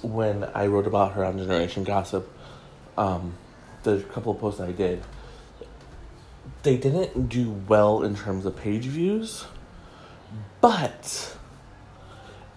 when 0.02 0.44
I 0.44 0.68
wrote 0.68 0.88
about 0.88 1.14
her 1.14 1.24
on 1.24 1.38
Generation 1.38 1.84
Gossip, 1.84 2.30
um, 2.98 3.36
the 3.84 4.02
couple 4.02 4.34
of 4.34 4.40
posts 4.40 4.60
I 4.60 4.72
did, 4.72 5.04
they 6.64 6.78
didn't 6.78 7.30
do 7.30 7.52
well 7.52 8.04
in 8.04 8.16
terms 8.16 8.46
of 8.46 8.58
page 8.58 8.86
views, 8.86 9.46
but 10.62 11.36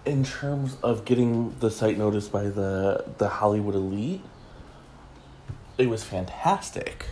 in 0.05 0.23
terms 0.23 0.77
of 0.81 1.05
getting 1.05 1.55
the 1.59 1.69
site 1.69 1.97
noticed 1.97 2.31
by 2.31 2.43
the 2.43 3.05
the 3.17 3.29
Hollywood 3.29 3.75
elite, 3.75 4.21
it 5.77 5.87
was 5.87 6.03
fantastic. 6.03 7.07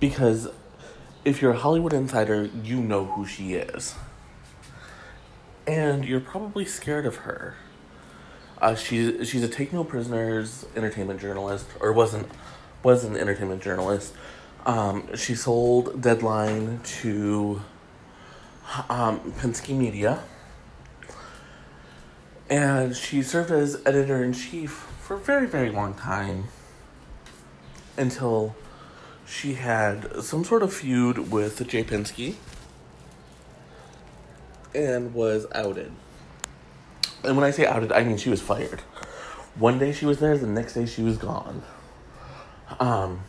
Because 0.00 0.48
if 1.28 1.42
you're 1.42 1.52
a 1.52 1.58
Hollywood 1.58 1.92
insider, 1.92 2.48
you 2.64 2.80
know 2.80 3.04
who 3.04 3.26
she 3.26 3.54
is. 3.54 3.94
And 5.66 6.04
you're 6.04 6.20
probably 6.20 6.64
scared 6.64 7.04
of 7.04 7.16
her. 7.16 7.54
Uh, 8.60 8.74
she's 8.74 9.28
she's 9.28 9.42
a 9.42 9.48
take 9.48 9.72
no 9.72 9.84
prisoners 9.84 10.66
entertainment 10.74 11.20
journalist, 11.20 11.66
or 11.80 11.92
wasn't 11.92 12.26
was 12.82 13.04
an 13.04 13.16
entertainment 13.16 13.62
journalist. 13.62 14.14
Um, 14.64 15.14
she 15.14 15.34
sold 15.34 16.00
Deadline 16.00 16.80
to 17.02 17.60
um, 18.88 19.20
Penske 19.38 19.76
Media, 19.76 20.24
and 22.48 22.96
she 22.96 23.22
served 23.22 23.50
as 23.50 23.80
editor 23.86 24.24
in 24.24 24.32
chief 24.32 24.70
for 24.70 25.14
a 25.14 25.20
very 25.20 25.46
very 25.46 25.70
long 25.70 25.94
time 25.94 26.44
until 27.96 28.56
she 29.28 29.54
had 29.54 30.22
some 30.22 30.44
sort 30.44 30.62
of 30.62 30.72
feud 30.72 31.30
with 31.30 31.66
Jay 31.68 31.84
Penske 31.84 32.34
and 34.74 35.12
was 35.12 35.46
outed. 35.54 35.92
And 37.24 37.36
when 37.36 37.44
I 37.44 37.50
say 37.50 37.66
outed, 37.66 37.92
I 37.92 38.04
mean 38.04 38.16
she 38.16 38.30
was 38.30 38.40
fired. 38.40 38.80
One 39.56 39.78
day 39.78 39.92
she 39.92 40.06
was 40.06 40.18
there, 40.18 40.38
the 40.38 40.46
next 40.46 40.74
day 40.74 40.86
she 40.86 41.02
was 41.02 41.18
gone. 41.18 41.62
Um, 42.80 43.20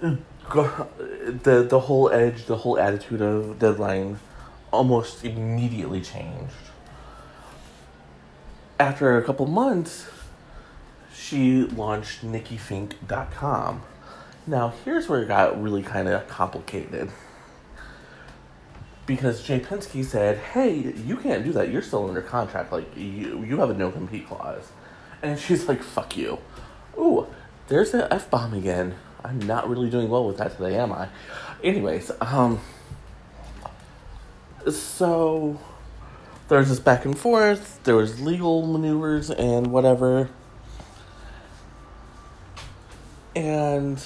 the 0.00 1.66
the 1.68 1.80
whole 1.80 2.10
edge, 2.10 2.46
the 2.46 2.56
whole 2.56 2.78
attitude 2.78 3.22
of 3.22 3.58
Deadline, 3.58 4.18
almost 4.72 5.24
immediately 5.24 6.00
changed. 6.00 6.52
After 8.80 9.18
a 9.18 9.24
couple 9.24 9.46
months, 9.46 10.06
she 11.14 11.64
launched 11.64 12.24
NikkiFinke.com. 12.24 13.82
Now, 14.48 14.72
here's 14.82 15.10
where 15.10 15.20
it 15.22 15.28
got 15.28 15.62
really 15.62 15.82
kind 15.82 16.08
of 16.08 16.26
complicated. 16.26 17.10
Because 19.04 19.42
Jay 19.42 19.60
Penske 19.60 20.02
said, 20.02 20.38
hey, 20.38 20.94
you 21.04 21.18
can't 21.18 21.44
do 21.44 21.52
that. 21.52 21.70
You're 21.70 21.82
still 21.82 22.08
under 22.08 22.22
contract. 22.22 22.72
Like, 22.72 22.96
you, 22.96 23.44
you 23.44 23.58
have 23.58 23.68
a 23.68 23.74
no 23.74 23.90
compete 23.90 24.26
clause. 24.26 24.70
And 25.22 25.38
she's 25.38 25.68
like, 25.68 25.82
fuck 25.82 26.16
you. 26.16 26.38
Ooh, 26.96 27.26
there's 27.68 27.90
the 27.90 28.10
F 28.12 28.30
bomb 28.30 28.54
again. 28.54 28.94
I'm 29.22 29.38
not 29.38 29.68
really 29.68 29.90
doing 29.90 30.08
well 30.08 30.26
with 30.26 30.38
that 30.38 30.56
today, 30.56 30.76
am 30.78 30.92
I? 30.92 31.08
Anyways, 31.62 32.10
um, 32.22 32.60
so 34.70 35.60
there's 36.48 36.70
this 36.70 36.80
back 36.80 37.04
and 37.04 37.18
forth. 37.18 37.82
There 37.84 37.96
was 37.96 38.18
legal 38.18 38.66
maneuvers 38.66 39.30
and 39.30 39.66
whatever. 39.66 40.30
And 43.36 44.02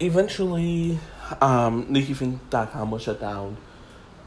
eventually, 0.00 0.98
um, 1.40 1.86
NikkiFinke.com 1.86 2.90
was 2.90 3.02
shut 3.02 3.20
down. 3.20 3.56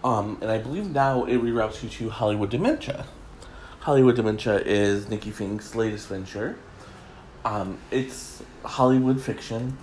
Um, 0.03 0.37
and 0.41 0.51
I 0.51 0.57
believe 0.57 0.89
now 0.89 1.25
it 1.25 1.41
reroutes 1.41 1.81
you 1.81 1.89
to 1.89 2.09
Hollywood 2.09 2.49
Dementia. 2.49 3.05
Hollywood 3.79 4.15
Dementia 4.15 4.59
is 4.59 5.09
Nikki 5.09 5.31
Finke's 5.31 5.75
latest 5.75 6.07
venture. 6.07 6.57
Um, 7.45 7.77
it's 7.91 8.41
Hollywood 8.63 9.21
fiction, 9.21 9.77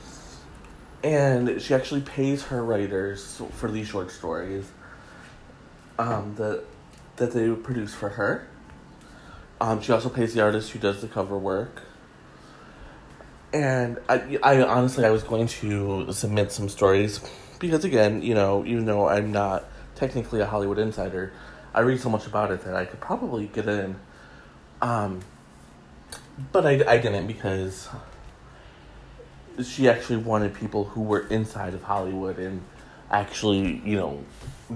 and 1.05 1.61
she 1.61 1.75
actually 1.75 2.01
pays 2.01 2.45
her 2.45 2.65
writers 2.65 3.43
for 3.53 3.71
these 3.71 3.89
short 3.89 4.11
stories 4.11 4.71
um, 5.99 6.35
that 6.37 6.65
that 7.17 7.33
they 7.33 7.51
produce 7.51 7.95
for 7.95 8.11
her. 8.11 8.49
Um, 9.61 9.83
she 9.83 9.93
also 9.93 10.09
pays 10.09 10.33
the 10.33 10.41
artist 10.41 10.71
who 10.71 10.79
does 10.79 11.03
the 11.03 11.09
cover 11.09 11.37
work. 11.37 11.83
And 13.53 13.99
I, 14.09 14.39
I 14.43 14.63
honestly, 14.63 15.05
I 15.05 15.11
was 15.11 15.23
going 15.23 15.49
to 15.49 16.13
submit 16.13 16.53
some 16.53 16.69
stories 16.69 17.21
because, 17.59 17.85
again, 17.85 18.23
you 18.23 18.35
know, 18.35 18.65
even 18.65 18.85
though 18.85 19.09
I'm 19.09 19.33
not 19.33 19.65
technically 19.97 20.41
a 20.41 20.47
Hollywood 20.47 20.79
insider, 20.79 21.33
I 21.75 21.81
read 21.81 22.01
so 22.01 22.09
much 22.09 22.27
about 22.27 22.53
it 22.53 22.63
that 22.65 22.75
I 22.75 22.85
could 22.85 23.01
probably 23.01 23.47
get 23.47 23.67
in. 23.67 23.97
Um, 24.81 25.21
but 26.53 26.65
I, 26.65 26.83
I 26.87 26.99
didn't 26.99 27.27
because 27.27 27.89
she 29.65 29.89
actually 29.89 30.19
wanted 30.19 30.55
people 30.55 30.85
who 30.85 31.03
were 31.03 31.27
inside 31.29 31.75
of 31.75 31.83
Hollywood 31.83 32.39
and 32.39 32.63
actually, 33.11 33.83
you 33.85 33.97
know, 33.97 34.25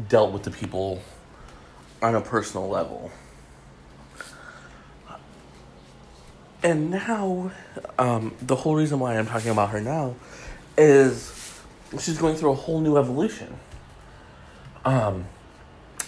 dealt 0.09 0.33
with 0.33 0.43
the 0.43 0.51
people 0.51 1.01
on 2.03 2.15
a 2.15 2.21
personal 2.21 2.69
level. 2.69 3.11
And 6.65 6.91
now, 6.91 7.53
um, 7.99 8.35
the 8.41 8.57
whole 8.57 8.75
reason 8.75 8.99
why 8.99 9.19
I'm 9.19 9.27
talking 9.27 9.51
about 9.51 9.69
her 9.69 9.83
now 9.83 10.15
is 10.79 11.61
she's 12.01 12.17
going 12.17 12.37
through 12.37 12.53
a 12.53 12.57
whole 12.57 12.81
new 12.81 12.97
evolution. 12.97 13.59
Um, 14.87 15.27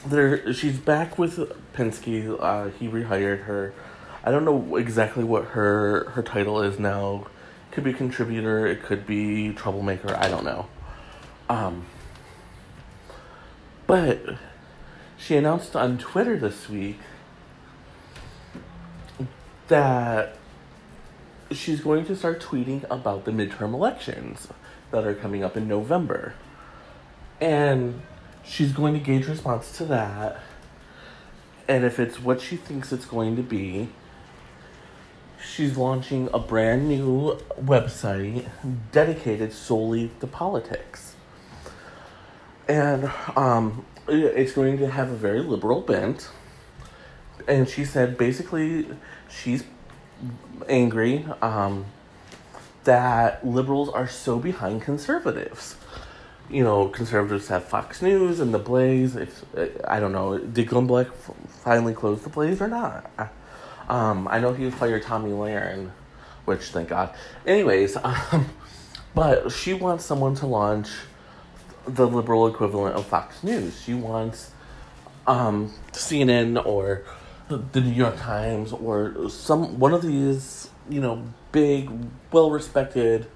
there, 0.06 0.50
she's 0.54 0.78
back 0.78 1.18
with 1.18 1.36
Penske. 1.74 2.38
Uh, 2.40 2.70
he 2.70 2.88
rehired 2.88 3.44
her. 3.44 3.74
I 4.24 4.30
don't 4.30 4.46
know 4.46 4.76
exactly 4.76 5.24
what 5.24 5.44
her 5.48 6.08
her 6.10 6.22
title 6.22 6.62
is 6.62 6.78
now. 6.78 7.26
Could 7.70 7.84
be 7.84 7.92
contributor. 7.92 8.66
It 8.66 8.82
could 8.82 9.06
be 9.06 9.52
troublemaker. 9.52 10.16
I 10.16 10.28
don't 10.28 10.44
know. 10.44 10.68
Um, 11.50 11.84
but 13.86 14.22
she 15.18 15.36
announced 15.36 15.76
on 15.76 15.98
Twitter 15.98 16.38
this 16.38 16.70
week 16.70 16.98
that 19.68 20.38
she's 21.50 21.80
going 21.80 22.04
to 22.06 22.16
start 22.16 22.40
tweeting 22.40 22.84
about 22.90 23.24
the 23.24 23.30
midterm 23.30 23.72
elections 23.72 24.48
that 24.90 25.06
are 25.06 25.14
coming 25.14 25.44
up 25.44 25.56
in 25.56 25.68
November. 25.68 26.34
And 27.40 28.02
she's 28.44 28.72
going 28.72 28.94
to 28.94 29.00
gauge 29.00 29.26
response 29.26 29.76
to 29.78 29.84
that. 29.86 30.40
And 31.68 31.84
if 31.84 31.98
it's 31.98 32.20
what 32.20 32.40
she 32.40 32.56
thinks 32.56 32.92
it's 32.92 33.04
going 33.04 33.36
to 33.36 33.42
be, 33.42 33.88
she's 35.44 35.76
launching 35.76 36.28
a 36.32 36.38
brand 36.38 36.88
new 36.88 37.38
website 37.60 38.48
dedicated 38.92 39.52
solely 39.52 40.10
to 40.20 40.26
politics. 40.26 41.14
And 42.68 43.10
um, 43.36 43.84
it's 44.08 44.52
going 44.52 44.78
to 44.78 44.90
have 44.90 45.10
a 45.10 45.16
very 45.16 45.40
liberal 45.40 45.80
bent. 45.80 46.28
And 47.48 47.68
she 47.68 47.84
said 47.84 48.16
basically 48.16 48.86
she's 49.28 49.64
angry 50.68 51.24
um, 51.42 51.86
that 52.84 53.46
liberals 53.46 53.88
are 53.88 54.08
so 54.08 54.38
behind 54.38 54.82
conservatives. 54.82 55.76
You 56.50 56.62
know, 56.62 56.88
conservatives 56.88 57.48
have 57.48 57.64
Fox 57.64 58.00
News 58.00 58.38
and 58.38 58.54
The 58.54 58.58
Blaze. 58.58 59.16
If 59.16 59.44
I 59.86 59.98
don't 59.98 60.12
know, 60.12 60.38
did 60.38 60.68
Glenn 60.68 61.06
finally 61.48 61.92
close 61.92 62.22
The 62.22 62.30
Blaze 62.30 62.60
or 62.60 62.68
not? 62.68 63.10
Um, 63.88 64.28
I 64.28 64.40
know 64.40 64.52
he 64.52 64.64
was 64.64 64.74
fired 64.74 65.02
Tomi 65.02 65.30
Lahren, 65.30 65.90
which 66.44 66.62
thank 66.62 66.88
God. 66.88 67.14
Anyways, 67.46 67.96
um, 68.02 68.48
but 69.14 69.50
she 69.50 69.74
wants 69.74 70.04
someone 70.04 70.34
to 70.36 70.46
launch 70.46 70.88
the 71.86 72.06
liberal 72.06 72.46
equivalent 72.46 72.96
of 72.96 73.06
Fox 73.06 73.42
News. 73.42 73.80
She 73.80 73.94
wants 73.94 74.50
um, 75.26 75.72
CNN 75.92 76.64
or 76.64 77.04
the 77.48 77.80
New 77.80 77.92
York 77.92 78.16
Times 78.18 78.72
or 78.72 79.28
some 79.30 79.78
one 79.78 79.94
of 79.94 80.02
these, 80.02 80.70
you 80.88 81.00
know, 81.00 81.22
big, 81.52 81.90
well 82.32 82.50
respected 82.50 83.26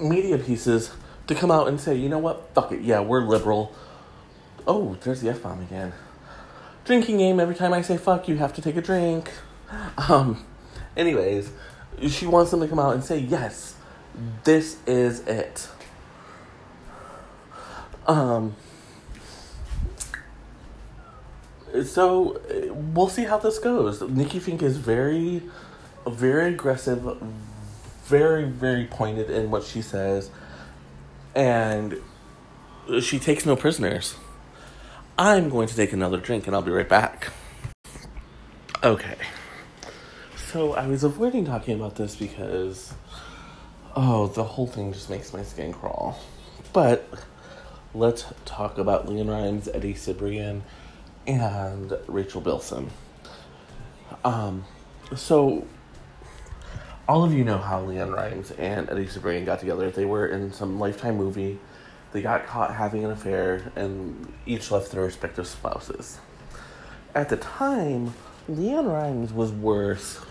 media 0.00 0.38
pieces 0.38 0.92
to 1.26 1.34
come 1.34 1.50
out 1.50 1.68
and 1.68 1.80
say, 1.80 1.94
you 1.94 2.08
know 2.08 2.18
what, 2.18 2.54
fuck 2.54 2.72
it, 2.72 2.82
yeah, 2.82 3.00
we're 3.00 3.22
liberal. 3.22 3.74
Oh, 4.66 4.96
there's 5.02 5.20
the 5.20 5.30
F 5.30 5.42
bomb 5.42 5.60
again. 5.60 5.92
Drinking 6.84 7.18
game, 7.18 7.40
every 7.40 7.54
time 7.54 7.72
I 7.72 7.82
say 7.82 7.96
fuck, 7.96 8.28
you 8.28 8.36
have 8.36 8.52
to 8.54 8.62
take 8.62 8.76
a 8.76 8.82
drink. 8.82 9.30
Um, 9.96 10.44
anyways, 10.96 11.50
she 12.08 12.26
wants 12.26 12.50
them 12.50 12.60
to 12.60 12.68
come 12.68 12.78
out 12.78 12.94
and 12.94 13.02
say, 13.02 13.18
yes, 13.18 13.74
this 14.44 14.78
is 14.86 15.20
it. 15.20 15.68
Um, 18.06 18.56
so 21.84 22.40
we'll 22.94 23.08
see 23.08 23.24
how 23.24 23.38
this 23.38 23.58
goes. 23.58 24.02
Nikki 24.02 24.40
Finke 24.40 24.62
is 24.62 24.76
very, 24.76 25.42
very 26.06 26.52
aggressive, 26.52 27.18
very, 28.04 28.44
very 28.44 28.84
pointed 28.86 29.30
in 29.30 29.50
what 29.50 29.64
she 29.64 29.82
says, 29.82 30.30
and 31.34 31.96
she 33.00 33.18
takes 33.18 33.46
no 33.46 33.56
prisoners. 33.56 34.16
I'm 35.18 35.48
going 35.48 35.68
to 35.68 35.76
take 35.76 35.92
another 35.92 36.18
drink 36.18 36.46
and 36.46 36.56
I'll 36.56 36.62
be 36.62 36.70
right 36.70 36.88
back. 36.88 37.28
Okay. 38.82 39.16
So 40.50 40.74
I 40.74 40.86
was 40.86 41.04
avoiding 41.04 41.46
talking 41.46 41.74
about 41.74 41.96
this 41.96 42.16
because, 42.16 42.92
oh, 43.94 44.26
the 44.26 44.44
whole 44.44 44.66
thing 44.66 44.92
just 44.92 45.08
makes 45.08 45.32
my 45.32 45.42
skin 45.42 45.72
crawl. 45.72 46.18
But 46.72 47.08
let's 47.94 48.24
talk 48.44 48.78
about 48.78 49.06
LeAnn 49.06 49.30
Rimes, 49.30 49.68
Eddie 49.68 49.94
Cibrian, 49.94 50.62
and 51.26 51.92
Rachel 52.06 52.40
Bilson. 52.40 52.90
Um, 54.24 54.64
so 55.14 55.66
all 57.08 57.24
of 57.24 57.32
you 57.32 57.44
know 57.44 57.58
how 57.58 57.84
LeAnn 57.84 58.14
Rimes 58.14 58.52
and 58.52 58.88
Eddie 58.88 59.06
Cibrian 59.06 59.44
got 59.44 59.60
together. 59.60 59.90
They 59.90 60.04
were 60.04 60.26
in 60.26 60.52
some 60.52 60.78
Lifetime 60.78 61.16
movie. 61.16 61.58
They 62.12 62.22
got 62.22 62.46
caught 62.46 62.74
having 62.74 63.04
an 63.04 63.10
affair 63.10 63.72
and 63.74 64.32
each 64.46 64.70
left 64.70 64.92
their 64.92 65.02
respective 65.02 65.46
spouses. 65.46 66.18
At 67.14 67.28
the 67.28 67.36
time, 67.36 68.14
LeAnn 68.50 68.90
Rimes 68.90 69.32
was 69.32 69.50
worth 69.52 70.26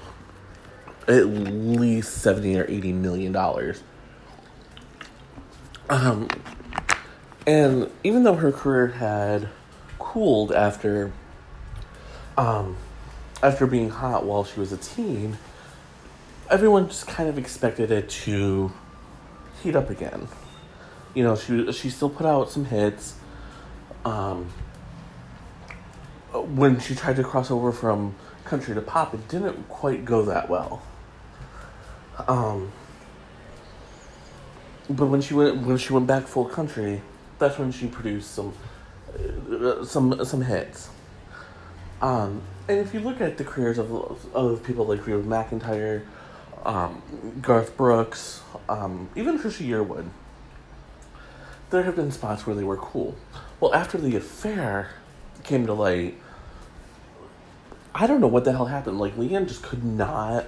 at 1.07 1.25
least 1.25 2.19
70 2.19 2.59
or 2.59 2.65
80 2.69 2.93
million 2.93 3.31
dollars. 3.31 3.83
Um, 5.89 6.27
and 7.45 7.89
even 8.03 8.23
though 8.23 8.35
her 8.35 8.51
career 8.51 8.87
had 8.87 9.49
cooled 10.11 10.51
after 10.51 11.09
um, 12.37 12.75
after 13.41 13.65
being 13.65 13.89
hot 13.89 14.25
while 14.25 14.43
she 14.43 14.59
was 14.59 14.73
a 14.73 14.77
teen, 14.77 15.37
everyone 16.49 16.87
just 16.89 17.07
kind 17.07 17.29
of 17.29 17.37
expected 17.37 17.91
it 17.91 18.09
to 18.09 18.73
heat 19.63 19.73
up 19.73 19.89
again. 19.89 20.27
You 21.13 21.23
know, 21.23 21.35
she 21.37 21.71
she 21.71 21.89
still 21.89 22.09
put 22.09 22.25
out 22.25 22.51
some 22.51 22.65
hits. 22.65 23.15
Um, 24.03 24.51
when 26.33 26.79
she 26.79 26.93
tried 26.93 27.15
to 27.17 27.23
cross 27.23 27.49
over 27.49 27.71
from 27.71 28.15
country 28.43 28.75
to 28.75 28.81
pop, 28.81 29.13
it 29.13 29.27
didn't 29.29 29.69
quite 29.69 30.03
go 30.03 30.25
that 30.25 30.49
well. 30.49 30.81
Um, 32.27 32.71
but 34.89 35.05
when 35.05 35.21
she 35.21 35.33
went 35.33 35.65
when 35.65 35.77
she 35.77 35.93
went 35.93 36.07
back 36.07 36.23
full 36.27 36.45
country, 36.45 37.01
that's 37.39 37.57
when 37.57 37.71
she 37.71 37.87
produced 37.87 38.31
some 38.31 38.53
some 39.85 40.23
some 40.25 40.41
hits. 40.41 40.89
Um, 42.01 42.41
and 42.67 42.79
if 42.79 42.93
you 42.93 42.99
look 42.99 43.21
at 43.21 43.37
the 43.37 43.43
careers 43.43 43.77
of 43.77 43.91
of 44.35 44.63
people 44.63 44.85
like 44.85 45.05
Reba 45.05 45.23
McEntire, 45.23 46.05
um, 46.65 47.01
Garth 47.41 47.75
Brooks, 47.77 48.41
um, 48.69 49.09
even 49.15 49.39
Trisha 49.39 49.67
Yearwood, 49.67 50.09
there 51.69 51.83
have 51.83 51.95
been 51.95 52.11
spots 52.11 52.45
where 52.45 52.55
they 52.55 52.63
were 52.63 52.77
cool. 52.77 53.15
Well, 53.59 53.73
after 53.73 53.97
the 53.97 54.15
affair 54.15 54.91
came 55.43 55.65
to 55.67 55.73
light, 55.73 56.17
I 57.93 58.07
don't 58.07 58.21
know 58.21 58.27
what 58.27 58.45
the 58.45 58.51
hell 58.51 58.65
happened. 58.65 58.99
Like 58.99 59.15
LeAnn 59.15 59.47
just 59.47 59.63
could 59.63 59.83
not 59.83 60.45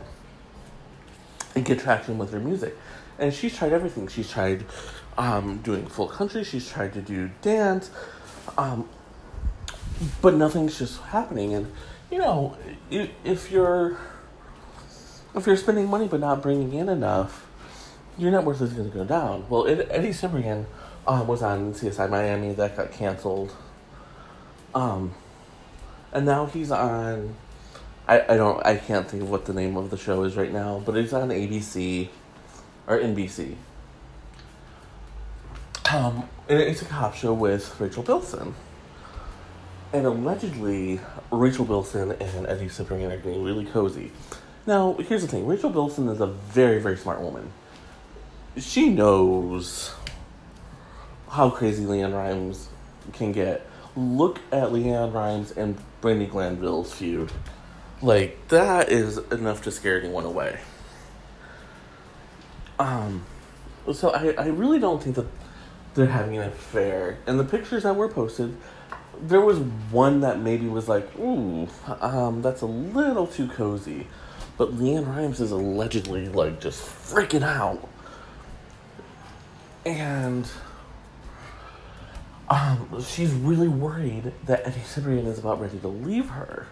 get 1.62 1.80
traction 1.80 2.18
with 2.18 2.32
her 2.32 2.40
music, 2.40 2.76
and 3.20 3.34
she's 3.34 3.56
tried 3.56 3.74
everything. 3.74 4.08
She's 4.08 4.30
tried 4.30 4.66
um, 5.18 5.58
doing 5.58 5.86
full 5.86 6.08
country. 6.08 6.44
She's 6.44 6.70
tried 6.70 6.94
to 6.94 7.02
do 7.02 7.30
dance, 7.42 7.92
um, 8.58 8.88
but 10.22 10.34
nothing's 10.34 10.78
just 10.78 11.02
happening. 11.02 11.54
And 11.54 11.72
you 12.12 12.18
know, 12.18 12.58
if 12.90 13.52
you're 13.52 13.98
if 15.36 15.48
you're 15.48 15.58
spending 15.58 15.88
money 15.90 16.08
but 16.08 16.20
not 16.20 16.42
bringing 16.42 16.74
in 16.74 16.90
enough, 16.90 17.48
your 18.18 18.32
net 18.32 18.44
worth 18.44 18.62
is 18.62 18.74
going 18.74 18.90
to 18.92 18.96
go 18.96 19.04
down. 19.04 19.46
Well, 19.50 19.68
Eddie 19.68 20.10
Cibrian 20.10 20.66
um, 21.08 21.28
was 21.28 21.42
on 21.42 21.74
CSI 21.74 22.10
Miami 22.10 22.54
that 22.54 22.78
got 22.78 22.92
canceled, 22.92 23.56
um, 24.76 25.14
and 26.12 26.26
now 26.26 26.46
he's 26.46 26.72
on. 26.72 27.36
I, 28.08 28.22
I 28.34 28.38
don't 28.38 28.66
I 28.66 28.76
can't 28.76 29.08
think 29.10 29.24
of 29.24 29.30
what 29.30 29.46
the 29.46 29.54
name 29.54 29.78
of 29.78 29.90
the 29.90 29.98
show 29.98 30.24
is 30.24 30.36
right 30.36 30.52
now, 30.52 30.82
but 30.86 30.98
it's 30.98 31.14
on 31.14 31.30
ABC 31.30 32.10
or 32.88 33.00
NBC. 33.00 33.56
Um, 35.94 36.28
it's 36.50 36.82
a 36.82 36.86
cop 36.86 37.14
show 37.14 37.34
with 37.34 37.80
Rachel 37.80 38.02
Bilson. 38.02 38.56
And 39.94 40.08
allegedly, 40.08 41.00
Rachel 41.30 41.66
Bilson 41.66 42.14
and 42.14 42.48
Eddie 42.48 42.66
Cibrian 42.66 43.12
are 43.12 43.18
getting 43.18 43.44
really 43.44 43.66
cozy. 43.66 44.12
Now, 44.66 44.94
here's 44.94 45.22
the 45.22 45.28
thing 45.28 45.46
Rachel 45.46 45.70
Bilson 45.70 46.08
is 46.08 46.20
a 46.20 46.26
very, 46.26 46.80
very 46.80 46.98
smart 46.98 47.22
woman. 47.22 47.52
She 48.58 48.90
knows 48.90 49.94
how 51.30 51.52
crazy 51.52 51.84
LeAnn 51.84 52.12
Rimes 52.12 52.70
can 53.12 53.32
get. 53.32 53.68
Look 53.96 54.40
at 54.52 54.70
LeAnn 54.70 55.14
Rimes 55.14 55.52
and 55.52 55.78
Brandi 56.02 56.28
Glanville's 56.28 56.92
feud. 56.92 57.32
Like, 58.02 58.48
that 58.48 58.90
is 58.90 59.20
enough 59.32 59.62
to 59.64 59.72
scare 59.72 60.02
anyone 60.02 60.26
away. 60.26 60.60
Um, 62.80 63.26
so 63.94 64.10
I, 64.10 64.32
I 64.32 64.48
really 64.48 64.80
don't 64.80 65.02
think 65.04 65.18
that 65.18 65.28
they're 65.94 66.08
having 66.08 66.38
an 66.38 66.48
affair. 66.48 67.18
And 67.28 67.40
the 67.40 67.44
pictures 67.44 67.84
that 67.84 67.96
were 67.96 68.10
posted, 68.10 68.56
there 69.22 69.42
was 69.42 69.60
one 69.92 70.22
that 70.22 70.40
maybe 70.40 70.68
was 70.68 70.88
like, 70.88 71.08
ooh, 71.20 71.68
um, 72.02 72.42
that's 72.42 72.62
a 72.62 72.66
little 72.68 73.28
too 73.28 73.48
cozy. 73.48 74.08
But 74.58 74.76
LeAnn 74.78 75.08
Rimes 75.08 75.40
is 75.40 75.52
allegedly 75.52 76.30
like 76.30 76.60
just 76.60 76.82
freaking 76.82 77.44
out. 77.44 77.90
And 79.86 80.50
um, 82.50 83.04
she's 83.04 83.32
really 83.32 83.68
worried 83.68 84.32
that 84.46 84.66
Eddie 84.66 84.80
Cibrian 84.82 85.26
is 85.26 85.40
about 85.40 85.60
ready 85.60 85.80
to 85.80 85.88
leave 85.88 86.30
her. 86.30 86.68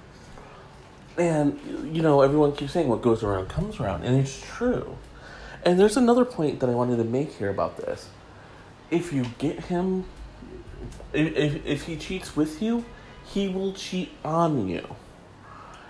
And, 1.18 1.60
you 1.94 2.02
know, 2.02 2.22
everyone 2.22 2.56
keeps 2.56 2.72
saying 2.72 2.88
what 2.88 3.02
goes 3.02 3.22
around 3.22 3.50
comes 3.50 3.80
around, 3.80 4.04
and 4.04 4.16
it's 4.16 4.42
true. 4.42 4.98
And 5.64 5.80
there's 5.80 5.98
another 5.98 6.24
point 6.24 6.62
that 6.62 6.70
I 6.70 6.74
wanted 6.74 6.98
to 6.98 7.04
make 7.04 7.34
here 7.34 7.50
about 7.50 7.78
this 7.78 8.08
if 8.92 9.14
you 9.14 9.26
get 9.40 9.62
him, 9.62 10.06
if, 11.14 11.36
if, 11.36 11.66
if 11.66 11.84
he 11.84 11.96
cheats 11.96 12.36
with 12.36 12.62
you, 12.62 12.86
he 13.26 13.48
will 13.48 13.74
cheat 13.74 14.12
on 14.24 14.68
you. 14.68 14.96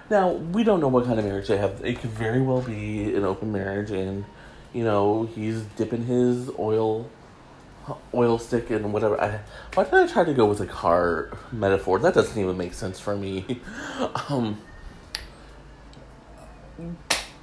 Now 0.10 0.34
we 0.34 0.64
don't 0.64 0.80
know 0.80 0.88
what 0.88 1.06
kind 1.06 1.18
of 1.20 1.26
marriage 1.26 1.48
they 1.48 1.58
have. 1.58 1.84
It 1.84 2.00
could 2.00 2.12
very 2.12 2.42
well 2.42 2.62
be 2.62 3.16
an 3.16 3.24
open 3.24 3.52
marriage, 3.52 3.92
and 3.92 4.26
you 4.74 4.84
know 4.84 5.24
he's 5.24 5.62
dipping 5.78 6.06
his 6.06 6.50
oil 6.60 7.10
oil 8.14 8.38
stick 8.38 8.70
and 8.70 8.94
whatever. 8.94 9.20
I, 9.20 9.40
why 9.74 9.86
did 9.86 9.94
I 9.94 10.08
try 10.08 10.24
to 10.24 10.34
go 10.34 10.46
with 10.46 10.60
a 10.60 10.68
car 10.68 11.32
metaphor? 11.52 11.98
That 12.00 12.14
doesn't 12.14 12.38
even 12.38 12.58
make 12.58 12.74
sense 12.74 13.00
for 13.00 13.16
me. 13.16 13.62
um, 14.30 14.62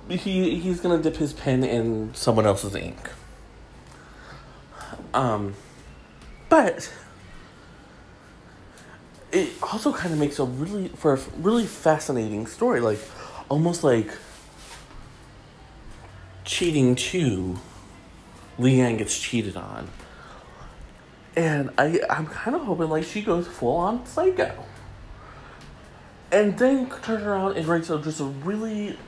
he 0.08 0.58
he's 0.60 0.80
gonna 0.80 1.02
dip 1.02 1.16
his 1.16 1.32
pen 1.32 1.64
in 1.64 2.14
someone 2.14 2.46
else's 2.46 2.74
ink. 2.74 3.10
Um, 5.14 5.54
but 6.48 6.92
it 9.32 9.50
also 9.62 9.92
kind 9.92 10.12
of 10.12 10.18
makes 10.18 10.38
a 10.38 10.44
really 10.44 10.88
for 10.88 11.14
a 11.14 11.20
really 11.38 11.66
fascinating 11.66 12.46
story, 12.46 12.80
like 12.80 13.00
almost 13.48 13.84
like 13.84 14.10
cheating 16.44 16.94
too. 16.94 17.58
LeAnn 18.58 18.98
gets 18.98 19.20
cheated 19.20 19.56
on 19.56 19.88
and 21.38 21.70
I, 21.78 22.00
I'm 22.10 22.26
kind 22.26 22.56
of 22.56 22.64
hoping 22.64 22.88
like 22.88 23.04
she 23.04 23.22
goes 23.22 23.46
full 23.46 23.76
on 23.76 24.04
psycho. 24.06 24.64
And 26.32 26.58
then 26.58 26.90
turns 26.90 27.22
around 27.22 27.56
and 27.56 27.64
writes 27.64 27.90
a, 27.90 27.98
just 28.00 28.18
a 28.18 28.24
really 28.24 28.98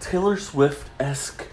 Taylor 0.00 0.36
Swift 0.36 0.90
esque, 0.98 1.46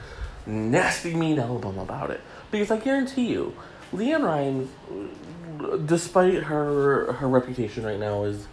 nasty, 0.48 1.14
mean 1.14 1.38
album 1.38 1.78
about 1.78 2.10
it. 2.10 2.20
Because 2.50 2.72
I 2.72 2.78
guarantee 2.78 3.28
you, 3.28 3.56
LeAnn 3.94 4.24
Ryan, 4.24 5.86
despite 5.86 6.44
her 6.44 7.14
her 7.14 7.28
reputation 7.28 7.86
right 7.86 8.00
now 8.00 8.24
as 8.24 8.48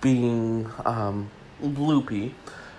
being 0.00 0.70
um, 0.84 1.30
loopy, 1.60 2.34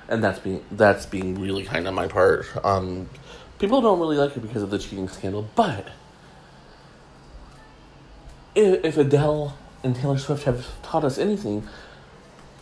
and 0.07 0.23
that's 0.23 0.39
being 0.39 0.63
that's 0.71 1.05
being 1.05 1.39
really 1.39 1.63
kind 1.63 1.87
of 1.87 1.93
my 1.93 2.07
part. 2.07 2.45
Um, 2.65 3.09
people 3.59 3.81
don't 3.81 3.99
really 3.99 4.17
like 4.17 4.33
her 4.33 4.41
because 4.41 4.63
of 4.63 4.69
the 4.69 4.79
cheating 4.79 5.07
scandal, 5.07 5.49
but 5.55 5.87
if, 8.55 8.83
if 8.83 8.97
Adele 8.97 9.55
and 9.83 9.95
Taylor 9.95 10.17
Swift 10.17 10.43
have 10.43 10.65
taught 10.81 11.03
us 11.03 11.17
anything, 11.17 11.67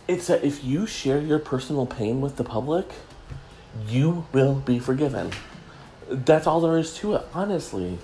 it's 0.06 0.26
that 0.26 0.44
if 0.44 0.62
you 0.62 0.86
share 0.86 1.20
your 1.20 1.38
personal 1.38 1.86
pain 1.86 2.20
with 2.20 2.36
the 2.36 2.44
public, 2.44 2.86
you 3.88 4.26
will 4.32 4.56
be 4.56 4.78
forgiven. 4.78 5.32
That's 6.08 6.46
all 6.46 6.60
there 6.60 6.78
is 6.78 6.94
to 6.98 7.14
it, 7.14 7.26
honestly. 7.34 7.98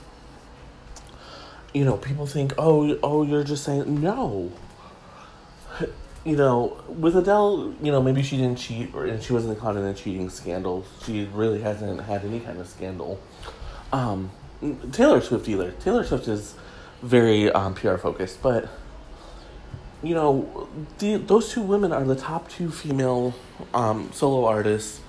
You 1.73 1.85
know, 1.85 1.97
people 1.97 2.27
think, 2.27 2.53
oh, 2.59 2.99
oh, 3.03 3.23
you're 3.23 3.45
just 3.45 3.65
saying 3.65 4.01
no. 4.01 4.53
You 6.25 6.37
know, 6.37 6.81
with 6.87 7.17
Adele, 7.17 7.75
you 7.83 7.91
know, 7.91 8.01
maybe 8.01 8.23
she 8.23 8.37
didn't 8.37 8.59
cheat 8.59 8.95
or 8.95 9.07
and 9.07 9.21
she 9.21 9.33
wasn't 9.33 9.59
caught 9.59 9.77
in 9.77 9.83
a 9.85 9.93
cheating 9.93 10.31
scandal. 10.31 10.85
She 11.05 11.29
really 11.33 11.61
hasn't 11.61 12.01
had 12.03 12.25
any 12.25 12.39
kind 12.39 12.61
of 12.61 12.69
scandal. 12.69 13.21
Um, 13.93 14.31
Taylor 14.93 15.21
Swift 15.21 15.49
either. 15.49 15.73
Taylor 15.73 16.05
Swift 16.05 16.29
is 16.29 16.55
very 17.03 17.51
um, 17.51 17.75
PR 17.75 17.97
focused, 17.97 18.41
but 18.41 18.69
you 20.03 20.15
know, 20.15 20.69
the, 20.99 21.17
those 21.17 21.53
two 21.53 21.63
women 21.63 21.93
are 21.93 22.05
the 22.05 22.17
top 22.17 22.49
two 22.49 22.71
female 22.71 23.35
um, 23.73 24.11
solo 24.13 24.47
artists 24.47 25.01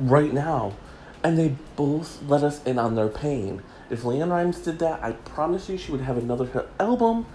right 0.00 0.32
now, 0.32 0.74
and 1.22 1.38
they 1.38 1.56
both 1.76 2.22
let 2.22 2.42
us 2.42 2.62
in 2.64 2.78
on 2.78 2.96
their 2.96 3.08
pain. 3.08 3.62
If 3.94 4.02
LeAnn 4.02 4.28
Rimes 4.28 4.58
did 4.58 4.80
that, 4.80 5.04
I 5.04 5.12
promise 5.12 5.68
you 5.68 5.78
she 5.78 5.92
would 5.92 6.00
have 6.00 6.18
another 6.18 6.66
album. 6.80 7.26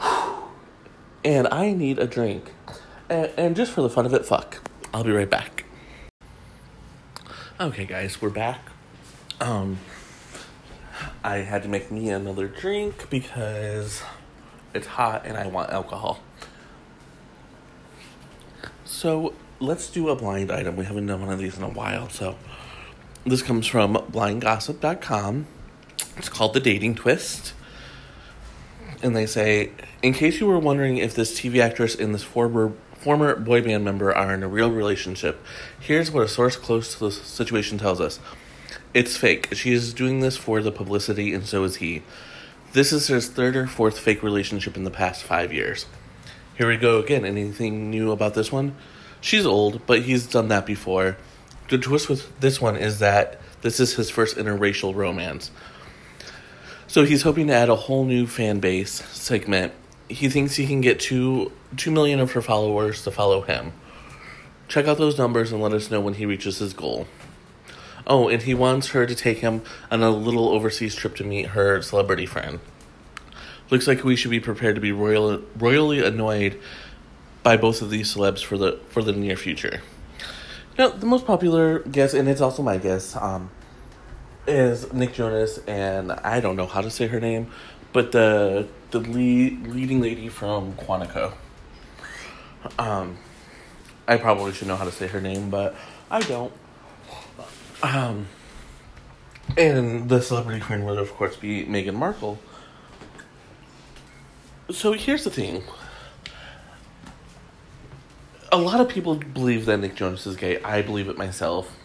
and 1.24 1.46
I 1.48 1.74
need 1.74 1.98
a 1.98 2.06
drink. 2.06 2.54
And, 3.10 3.30
and 3.36 3.54
just 3.54 3.70
for 3.70 3.82
the 3.82 3.90
fun 3.90 4.06
of 4.06 4.14
it, 4.14 4.24
fuck. 4.24 4.66
I'll 4.94 5.04
be 5.04 5.12
right 5.12 5.28
back. 5.28 5.66
Okay, 7.60 7.84
guys, 7.84 8.22
we're 8.22 8.30
back. 8.30 8.70
Um, 9.38 9.80
I 11.22 11.36
had 11.40 11.62
to 11.64 11.68
make 11.68 11.90
me 11.90 12.08
another 12.08 12.48
drink 12.48 13.10
because 13.10 14.02
it's 14.72 14.86
hot 14.86 15.26
and 15.26 15.36
I 15.36 15.46
want 15.48 15.68
alcohol. 15.68 16.20
So 18.86 19.34
let's 19.60 19.90
do 19.90 20.08
a 20.08 20.16
blind 20.16 20.50
item. 20.50 20.76
We 20.76 20.86
haven't 20.86 21.04
done 21.04 21.20
one 21.20 21.30
of 21.30 21.38
these 21.38 21.58
in 21.58 21.62
a 21.62 21.68
while. 21.68 22.08
So 22.08 22.38
this 23.26 23.42
comes 23.42 23.66
from 23.66 23.94
blindgossip.com. 23.94 25.46
It's 26.16 26.28
called 26.28 26.54
The 26.54 26.60
Dating 26.60 26.94
Twist. 26.94 27.54
And 29.02 29.16
they 29.16 29.26
say, 29.26 29.70
in 30.02 30.12
case 30.12 30.40
you 30.40 30.46
were 30.46 30.58
wondering 30.58 30.98
if 30.98 31.14
this 31.14 31.38
TV 31.38 31.60
actress 31.60 31.94
and 31.94 32.14
this 32.14 32.22
former 32.22 32.72
former 32.94 33.36
boy 33.36 33.60
band 33.60 33.84
member 33.84 34.14
are 34.14 34.32
in 34.32 34.42
a 34.42 34.48
real 34.48 34.70
relationship, 34.70 35.44
here's 35.78 36.10
what 36.10 36.22
a 36.22 36.28
source 36.28 36.56
close 36.56 36.94
to 36.94 37.00
the 37.00 37.10
situation 37.10 37.76
tells 37.76 38.00
us. 38.00 38.18
It's 38.94 39.16
fake. 39.16 39.54
She 39.54 39.72
is 39.72 39.92
doing 39.92 40.20
this 40.20 40.36
for 40.36 40.62
the 40.62 40.72
publicity, 40.72 41.34
and 41.34 41.46
so 41.46 41.64
is 41.64 41.76
he. 41.76 42.02
This 42.72 42.92
is 42.92 43.08
his 43.08 43.28
third 43.28 43.56
or 43.56 43.66
fourth 43.66 43.98
fake 43.98 44.22
relationship 44.22 44.76
in 44.76 44.84
the 44.84 44.90
past 44.90 45.22
five 45.22 45.52
years. 45.52 45.86
Here 46.56 46.68
we 46.68 46.76
go 46.76 46.98
again. 46.98 47.24
Anything 47.24 47.90
new 47.90 48.10
about 48.10 48.34
this 48.34 48.50
one? 48.50 48.74
She's 49.20 49.44
old, 49.44 49.84
but 49.86 50.02
he's 50.02 50.26
done 50.26 50.48
that 50.48 50.64
before. 50.64 51.16
The 51.74 51.80
twist 51.80 52.08
with 52.08 52.38
this 52.38 52.60
one 52.60 52.76
is 52.76 53.00
that 53.00 53.40
this 53.62 53.80
is 53.80 53.94
his 53.94 54.08
first 54.08 54.36
interracial 54.36 54.94
romance. 54.94 55.50
So 56.86 57.04
he's 57.04 57.22
hoping 57.22 57.48
to 57.48 57.52
add 57.52 57.68
a 57.68 57.74
whole 57.74 58.04
new 58.04 58.28
fan 58.28 58.60
base 58.60 59.02
segment. 59.10 59.72
He 60.08 60.28
thinks 60.28 60.54
he 60.54 60.68
can 60.68 60.80
get 60.80 61.00
two 61.00 61.50
two 61.76 61.90
million 61.90 62.20
of 62.20 62.30
her 62.30 62.42
followers 62.42 63.02
to 63.02 63.10
follow 63.10 63.40
him. 63.40 63.72
Check 64.68 64.86
out 64.86 64.98
those 64.98 65.18
numbers 65.18 65.50
and 65.50 65.60
let 65.60 65.72
us 65.72 65.90
know 65.90 66.00
when 66.00 66.14
he 66.14 66.26
reaches 66.26 66.58
his 66.58 66.74
goal. 66.74 67.08
Oh, 68.06 68.28
and 68.28 68.40
he 68.40 68.54
wants 68.54 68.90
her 68.90 69.04
to 69.04 69.14
take 69.16 69.38
him 69.38 69.60
on 69.90 70.00
a 70.00 70.10
little 70.10 70.50
overseas 70.50 70.94
trip 70.94 71.16
to 71.16 71.24
meet 71.24 71.46
her 71.46 71.82
celebrity 71.82 72.26
friend. 72.26 72.60
Looks 73.68 73.88
like 73.88 74.04
we 74.04 74.14
should 74.14 74.30
be 74.30 74.38
prepared 74.38 74.76
to 74.76 74.80
be 74.80 74.92
royal, 74.92 75.42
royally 75.58 76.04
annoyed 76.04 76.56
by 77.42 77.56
both 77.56 77.82
of 77.82 77.90
these 77.90 78.14
celebs 78.14 78.44
for 78.44 78.56
the 78.56 78.78
for 78.90 79.02
the 79.02 79.12
near 79.12 79.34
future. 79.34 79.80
Know, 80.76 80.90
the 80.90 81.06
most 81.06 81.24
popular 81.24 81.78
guess, 81.80 82.14
and 82.14 82.28
it's 82.28 82.40
also 82.40 82.62
my 82.62 82.78
guess, 82.78 83.14
um, 83.16 83.50
is 84.46 84.92
Nick 84.92 85.14
Jonas, 85.14 85.58
and 85.66 86.10
I 86.10 86.40
don't 86.40 86.56
know 86.56 86.66
how 86.66 86.80
to 86.80 86.90
say 86.90 87.06
her 87.06 87.20
name, 87.20 87.50
but 87.92 88.10
the 88.10 88.66
the 88.90 88.98
lead, 88.98 89.68
leading 89.68 90.00
lady 90.00 90.28
from 90.28 90.72
Quantico. 90.74 91.32
Um, 92.78 93.18
I 94.08 94.16
probably 94.16 94.52
should 94.52 94.68
know 94.68 94.76
how 94.76 94.84
to 94.84 94.92
say 94.92 95.06
her 95.06 95.20
name, 95.20 95.48
but 95.48 95.76
I 96.10 96.20
don't. 96.22 96.52
Um, 97.82 98.26
and 99.56 100.08
the 100.08 100.20
celebrity 100.22 100.60
queen 100.60 100.84
would, 100.84 100.98
of 100.98 101.12
course, 101.12 101.36
be 101.36 101.64
Meghan 101.66 101.94
Markle. 101.94 102.38
So 104.70 104.92
here's 104.92 105.24
the 105.24 105.30
thing. 105.30 105.62
A 108.54 108.58
lot 108.58 108.80
of 108.80 108.88
people 108.88 109.16
believe 109.16 109.66
that 109.66 109.80
Nick 109.80 109.96
Jonas 109.96 110.28
is 110.28 110.36
gay. 110.36 110.62
I 110.62 110.80
believe 110.80 111.08
it 111.08 111.18
myself. 111.18 111.76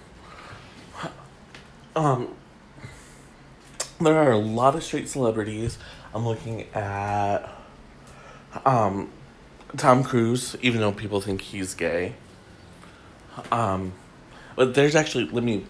Um, 1.95 2.35
there 3.99 4.15
are 4.15 4.31
a 4.31 4.37
lot 4.37 4.75
of 4.75 4.83
straight 4.83 5.09
celebrities. 5.09 5.79
I'm 6.13 6.27
looking 6.27 6.67
at 6.75 7.49
um, 8.67 9.09
Tom 9.77 10.03
Cruise, 10.03 10.55
even 10.61 10.79
though 10.79 10.91
people 10.91 11.21
think 11.21 11.41
he's 11.41 11.73
gay. 11.73 12.13
Um, 13.51 13.93
but 14.55 14.75
there's 14.75 14.95
actually 14.95 15.25
let 15.25 15.43
me 15.43 15.65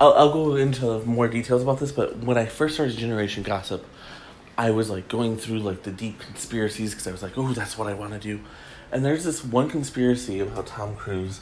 I'll, 0.00 0.12
I'll 0.12 0.32
go 0.32 0.54
into 0.54 1.00
more 1.00 1.26
details 1.26 1.60
about 1.60 1.80
this, 1.80 1.90
but 1.90 2.18
when 2.18 2.38
I 2.38 2.46
first 2.46 2.74
started 2.74 2.96
Generation 2.96 3.42
Gossip, 3.42 3.84
I 4.56 4.70
was 4.70 4.90
like 4.90 5.08
going 5.08 5.38
through 5.38 5.58
like 5.58 5.82
the 5.82 5.90
deep 5.90 6.20
conspiracies 6.20 6.90
because 6.90 7.08
I 7.08 7.10
was 7.10 7.22
like, 7.22 7.36
oh, 7.36 7.52
that's 7.52 7.76
what 7.76 7.88
I 7.88 7.94
want 7.94 8.12
to 8.12 8.20
do. 8.20 8.38
And 8.92 9.04
there's 9.04 9.24
this 9.24 9.42
one 9.42 9.70
conspiracy 9.70 10.40
about 10.40 10.66
Tom 10.66 10.94
Cruise 10.94 11.40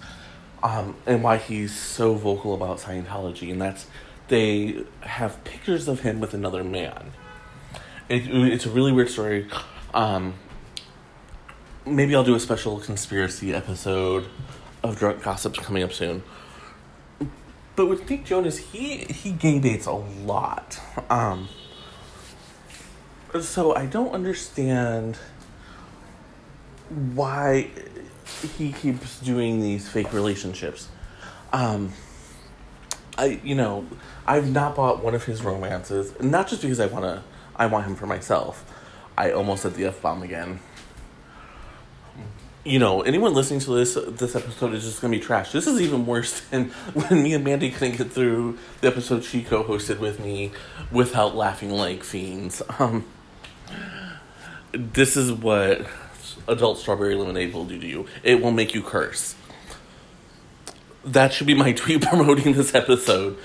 um, 0.62 0.94
and 1.04 1.22
why 1.22 1.36
he's 1.36 1.76
so 1.76 2.14
vocal 2.14 2.54
about 2.54 2.78
Scientology, 2.78 3.50
and 3.50 3.60
that's 3.60 3.86
they 4.28 4.84
have 5.00 5.42
pictures 5.42 5.88
of 5.88 6.00
him 6.00 6.20
with 6.20 6.32
another 6.32 6.62
man. 6.62 7.12
It, 8.08 8.28
it's 8.28 8.66
a 8.66 8.70
really 8.70 8.92
weird 8.92 9.08
story. 9.08 9.48
Um, 9.92 10.34
maybe 11.84 12.14
I'll 12.14 12.24
do 12.24 12.36
a 12.36 12.40
special 12.40 12.78
conspiracy 12.78 13.52
episode 13.52 14.26
of 14.82 14.98
Drunk 14.98 15.22
Gossips 15.22 15.58
coming 15.58 15.82
up 15.82 15.92
soon. 15.92 16.22
But 17.74 17.86
with 17.86 18.08
Nick 18.08 18.24
Jonas, 18.24 18.58
he 18.58 18.98
he 18.98 19.32
gay 19.32 19.58
dates 19.58 19.86
a 19.86 19.92
lot. 19.92 20.78
Um, 21.08 21.48
so 23.40 23.74
I 23.74 23.86
don't 23.86 24.12
understand 24.12 25.18
why 26.90 27.70
he 28.56 28.72
keeps 28.72 29.20
doing 29.20 29.60
these 29.60 29.88
fake 29.88 30.12
relationships. 30.12 30.88
Um, 31.52 31.92
I 33.18 33.40
you 33.42 33.54
know 33.54 33.86
I've 34.26 34.50
not 34.50 34.76
bought 34.76 35.02
one 35.02 35.14
of 35.14 35.24
his 35.24 35.42
romances, 35.42 36.18
not 36.20 36.48
just 36.48 36.62
because 36.62 36.80
I 36.80 36.86
wanna 36.86 37.24
I 37.56 37.66
want 37.66 37.86
him 37.86 37.94
for 37.94 38.06
myself. 38.06 38.64
I 39.16 39.32
almost 39.32 39.62
said 39.62 39.74
the 39.74 39.86
f 39.86 40.00
bomb 40.00 40.22
again. 40.22 40.60
you 42.64 42.78
know, 42.78 43.02
anyone 43.02 43.34
listening 43.34 43.60
to 43.60 43.72
this 43.74 43.94
this 43.94 44.34
episode 44.34 44.74
is 44.74 44.84
just 44.84 45.00
gonna 45.00 45.12
be 45.12 45.20
trash. 45.20 45.52
This 45.52 45.66
is 45.66 45.80
even 45.80 46.06
worse 46.06 46.40
than 46.50 46.70
when 46.94 47.22
me 47.22 47.34
and 47.34 47.44
Mandy 47.44 47.70
couldn't 47.70 47.98
get 47.98 48.12
through 48.12 48.58
the 48.80 48.88
episode 48.88 49.24
she 49.24 49.42
co-hosted 49.42 49.98
with 49.98 50.20
me 50.20 50.52
without 50.90 51.34
laughing 51.36 51.70
like 51.70 52.02
fiends. 52.02 52.62
Um, 52.78 53.04
this 54.72 55.16
is 55.16 55.32
what 55.32 55.86
adult 56.48 56.78
strawberry 56.78 57.14
lemonade 57.14 57.52
will 57.52 57.64
do 57.64 57.78
to 57.78 57.86
you. 57.86 58.06
It 58.22 58.42
will 58.42 58.50
make 58.50 58.74
you 58.74 58.82
curse. 58.82 59.34
That 61.04 61.32
should 61.32 61.46
be 61.46 61.54
my 61.54 61.72
tweet 61.80 62.02
promoting 62.02 62.52
this 62.52 62.74
episode. 62.74 63.38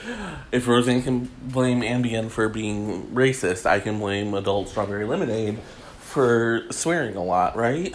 If 0.51 0.67
Roseanne 0.67 1.01
can 1.01 1.31
blame 1.41 1.81
Ambien 1.81 2.29
for 2.29 2.49
being 2.49 3.07
racist, 3.07 3.65
I 3.65 3.79
can 3.79 3.99
blame 3.99 4.33
adult 4.33 4.69
strawberry 4.69 5.05
lemonade 5.05 5.59
for 5.99 6.63
swearing 6.71 7.15
a 7.15 7.23
lot, 7.23 7.55
right? 7.55 7.93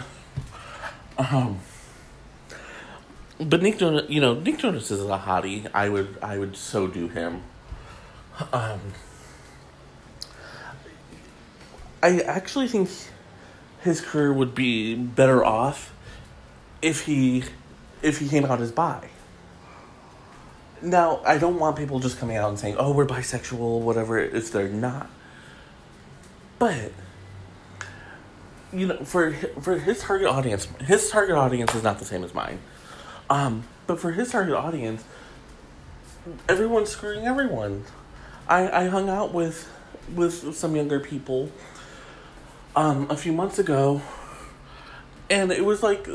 Um, 1.16 1.60
but 3.38 3.62
Nick 3.62 3.78
Jonas, 3.78 4.08
you 4.10 4.20
know, 4.20 4.34
Nick 4.34 4.58
Jonas 4.58 4.90
is 4.90 5.02
a 5.02 5.18
hottie. 5.18 5.68
I 5.72 5.88
would, 5.88 6.18
I 6.22 6.38
would 6.38 6.56
so 6.56 6.86
do 6.86 7.08
him. 7.08 7.42
Um, 8.52 8.80
I 12.02 12.20
actually 12.20 12.68
think 12.68 12.88
his 13.82 14.00
career 14.00 14.32
would 14.32 14.54
be 14.54 14.94
better 14.94 15.44
off 15.44 15.94
if 16.82 17.02
he, 17.02 17.44
if 18.02 18.18
he 18.18 18.28
came 18.28 18.44
out 18.44 18.60
as 18.60 18.72
bi. 18.72 19.08
Now, 20.82 21.20
I 21.26 21.38
don't 21.38 21.58
want 21.58 21.76
people 21.76 22.00
just 22.00 22.18
coming 22.18 22.36
out 22.36 22.48
and 22.48 22.58
saying, 22.58 22.76
"Oh, 22.78 22.92
we're 22.92 23.06
bisexual," 23.06 23.80
whatever, 23.80 24.18
if 24.18 24.50
they're 24.50 24.68
not. 24.68 25.10
But 26.58 26.92
you 28.72 28.86
know, 28.86 29.04
for 29.04 29.32
for 29.60 29.78
his 29.78 30.00
target 30.00 30.28
audience, 30.28 30.66
his 30.80 31.10
target 31.10 31.36
audience 31.36 31.74
is 31.74 31.82
not 31.82 31.98
the 31.98 32.04
same 32.04 32.24
as 32.24 32.32
mine. 32.32 32.60
Um, 33.28 33.64
but 33.86 34.00
for 34.00 34.12
his 34.12 34.30
target 34.30 34.54
audience, 34.54 35.04
everyone's 36.48 36.90
screwing 36.90 37.26
everyone. 37.26 37.84
I 38.48 38.84
I 38.84 38.88
hung 38.88 39.10
out 39.10 39.34
with 39.34 39.70
with 40.14 40.54
some 40.54 40.74
younger 40.76 40.98
people 40.98 41.50
um 42.76 43.06
a 43.11 43.16
few 43.16 43.33
months 43.33 43.59
ago, 43.59 44.02
and 45.28 45.50
it 45.50 45.64
was 45.64 45.83
like 45.83 46.09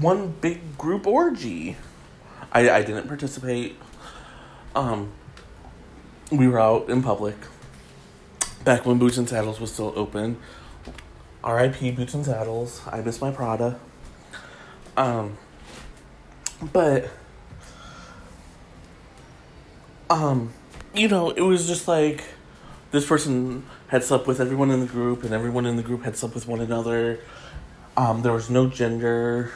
one 0.00 0.34
big 0.40 0.78
group 0.78 1.06
orgy. 1.06 1.76
I 2.52 2.70
I 2.70 2.82
didn't 2.82 3.08
participate. 3.08 3.76
Um, 4.74 5.12
we 6.30 6.48
were 6.48 6.60
out 6.60 6.88
in 6.88 7.02
public 7.02 7.36
back 8.64 8.86
when 8.86 8.98
Boots 8.98 9.18
and 9.18 9.28
Saddles 9.28 9.60
was 9.60 9.72
still 9.72 9.92
open. 9.96 10.38
R.I.P. 11.44 11.90
Boots 11.90 12.14
and 12.14 12.24
Saddles. 12.24 12.80
I 12.90 13.00
miss 13.00 13.20
my 13.20 13.32
Prada. 13.32 13.78
Um, 14.96 15.36
but 16.72 17.08
um, 20.08 20.52
you 20.94 21.08
know, 21.08 21.30
it 21.30 21.40
was 21.40 21.66
just 21.66 21.88
like 21.88 22.24
this 22.92 23.06
person 23.06 23.64
had 23.88 24.04
slept 24.04 24.26
with 24.26 24.40
everyone 24.40 24.70
in 24.70 24.80
the 24.80 24.86
group, 24.86 25.24
and 25.24 25.32
everyone 25.32 25.66
in 25.66 25.76
the 25.76 25.82
group 25.82 26.04
had 26.04 26.16
slept 26.16 26.34
with 26.34 26.46
one 26.46 26.60
another. 26.60 27.18
Um, 27.96 28.22
there 28.22 28.32
was 28.32 28.48
no 28.48 28.68
gender. 28.68 29.50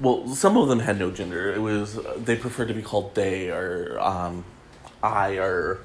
Well, 0.00 0.28
some 0.28 0.56
of 0.56 0.68
them 0.68 0.78
had 0.78 0.98
no 0.98 1.10
gender. 1.10 1.52
It 1.52 1.60
was 1.60 1.98
they 2.16 2.36
preferred 2.36 2.68
to 2.68 2.74
be 2.74 2.82
called 2.82 3.14
they 3.14 3.50
or 3.50 3.98
um, 4.00 4.44
I 5.02 5.38
or 5.38 5.80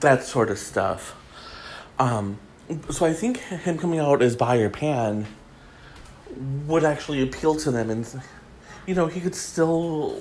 that 0.00 0.24
sort 0.24 0.50
of 0.50 0.58
stuff. 0.58 1.16
Um, 1.98 2.38
so 2.90 3.06
I 3.06 3.12
think 3.12 3.38
him 3.38 3.78
coming 3.78 4.00
out 4.00 4.20
as 4.20 4.34
bi 4.34 4.56
or 4.58 4.70
pan 4.70 5.26
would 6.66 6.84
actually 6.84 7.22
appeal 7.22 7.54
to 7.56 7.70
them, 7.70 7.88
and 7.88 8.22
you 8.86 8.94
know 8.94 9.06
he 9.06 9.20
could 9.20 9.34
still 9.34 10.20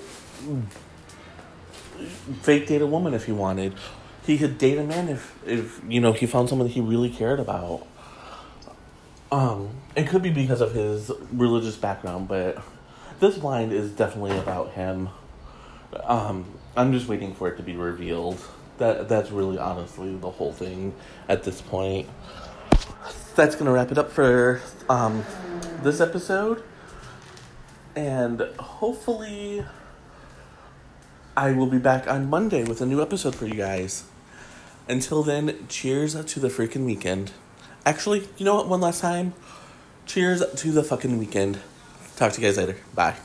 fake 2.42 2.68
date 2.68 2.82
a 2.82 2.88
woman 2.88 3.16
if 3.16 3.26
he 3.26 3.32
wanted. 3.32 3.74
He 4.26 4.38
could 4.38 4.58
date 4.58 4.78
a 4.78 4.84
man 4.84 5.10
if 5.10 5.36
if 5.46 5.82
you 5.88 6.00
know 6.00 6.14
he 6.14 6.26
found 6.26 6.50
someone 6.50 6.68
he 6.68 6.82
really 6.82 7.10
cared 7.10 7.40
about. 7.40 7.88
Um, 9.32 9.70
it 9.96 10.08
could 10.08 10.22
be 10.22 10.30
because 10.30 10.62
of 10.62 10.74
his 10.74 11.10
religious 11.32 11.78
background, 11.78 12.28
but 12.28 12.62
this 13.20 13.38
blind 13.38 13.72
is 13.72 13.92
definitely 13.92 14.38
about 14.38 14.72
him. 14.72 15.10
Um, 16.04 16.46
I'm 16.76 16.92
just 16.92 17.08
waiting 17.08 17.34
for 17.34 17.48
it 17.48 17.58
to 17.58 17.64
be 17.64 17.76
revealed. 17.76 18.40
That 18.78 19.08
that's 19.08 19.32
really 19.32 19.58
honestly 19.58 20.16
the 20.16 20.30
whole 20.30 20.52
thing 20.52 20.94
at 21.30 21.44
this 21.44 21.62
point 21.62 22.08
that's 23.36 23.56
gonna 23.56 23.72
wrap 23.72 23.92
it 23.92 23.98
up 23.98 24.12
for 24.12 24.62
um, 24.90 25.24
this 25.84 26.02
episode, 26.02 26.64
and 27.96 28.42
hopefully, 28.60 29.66
I 31.36 31.54
will 31.54 31.68
be 31.68 31.78
back 31.78 32.08
on 32.08 32.30
Monday 32.30 32.64
with 32.64 32.82
a 32.82 32.86
new 32.86 33.02
episode 33.02 33.36
for 33.36 33.46
you 33.46 33.54
guys. 33.54 34.04
Until 34.90 35.24
then, 35.24 35.66
cheers 35.70 36.14
to 36.14 36.40
the 36.40 36.50
freaking 36.50 36.86
weekend. 36.86 37.32
Actually, 37.86 38.28
you 38.38 38.46
know 38.46 38.56
what? 38.56 38.68
One 38.68 38.82
last 38.82 39.00
time, 39.00 39.34
cheers 40.06 40.44
to 40.54 40.72
the 40.72 40.84
fucking 40.84 41.18
weekend. 41.18 41.60
Talk 42.18 42.34
to 42.34 42.42
you 42.42 42.48
guys 42.48 42.58
later. 42.58 42.78
Bye. 42.94 43.16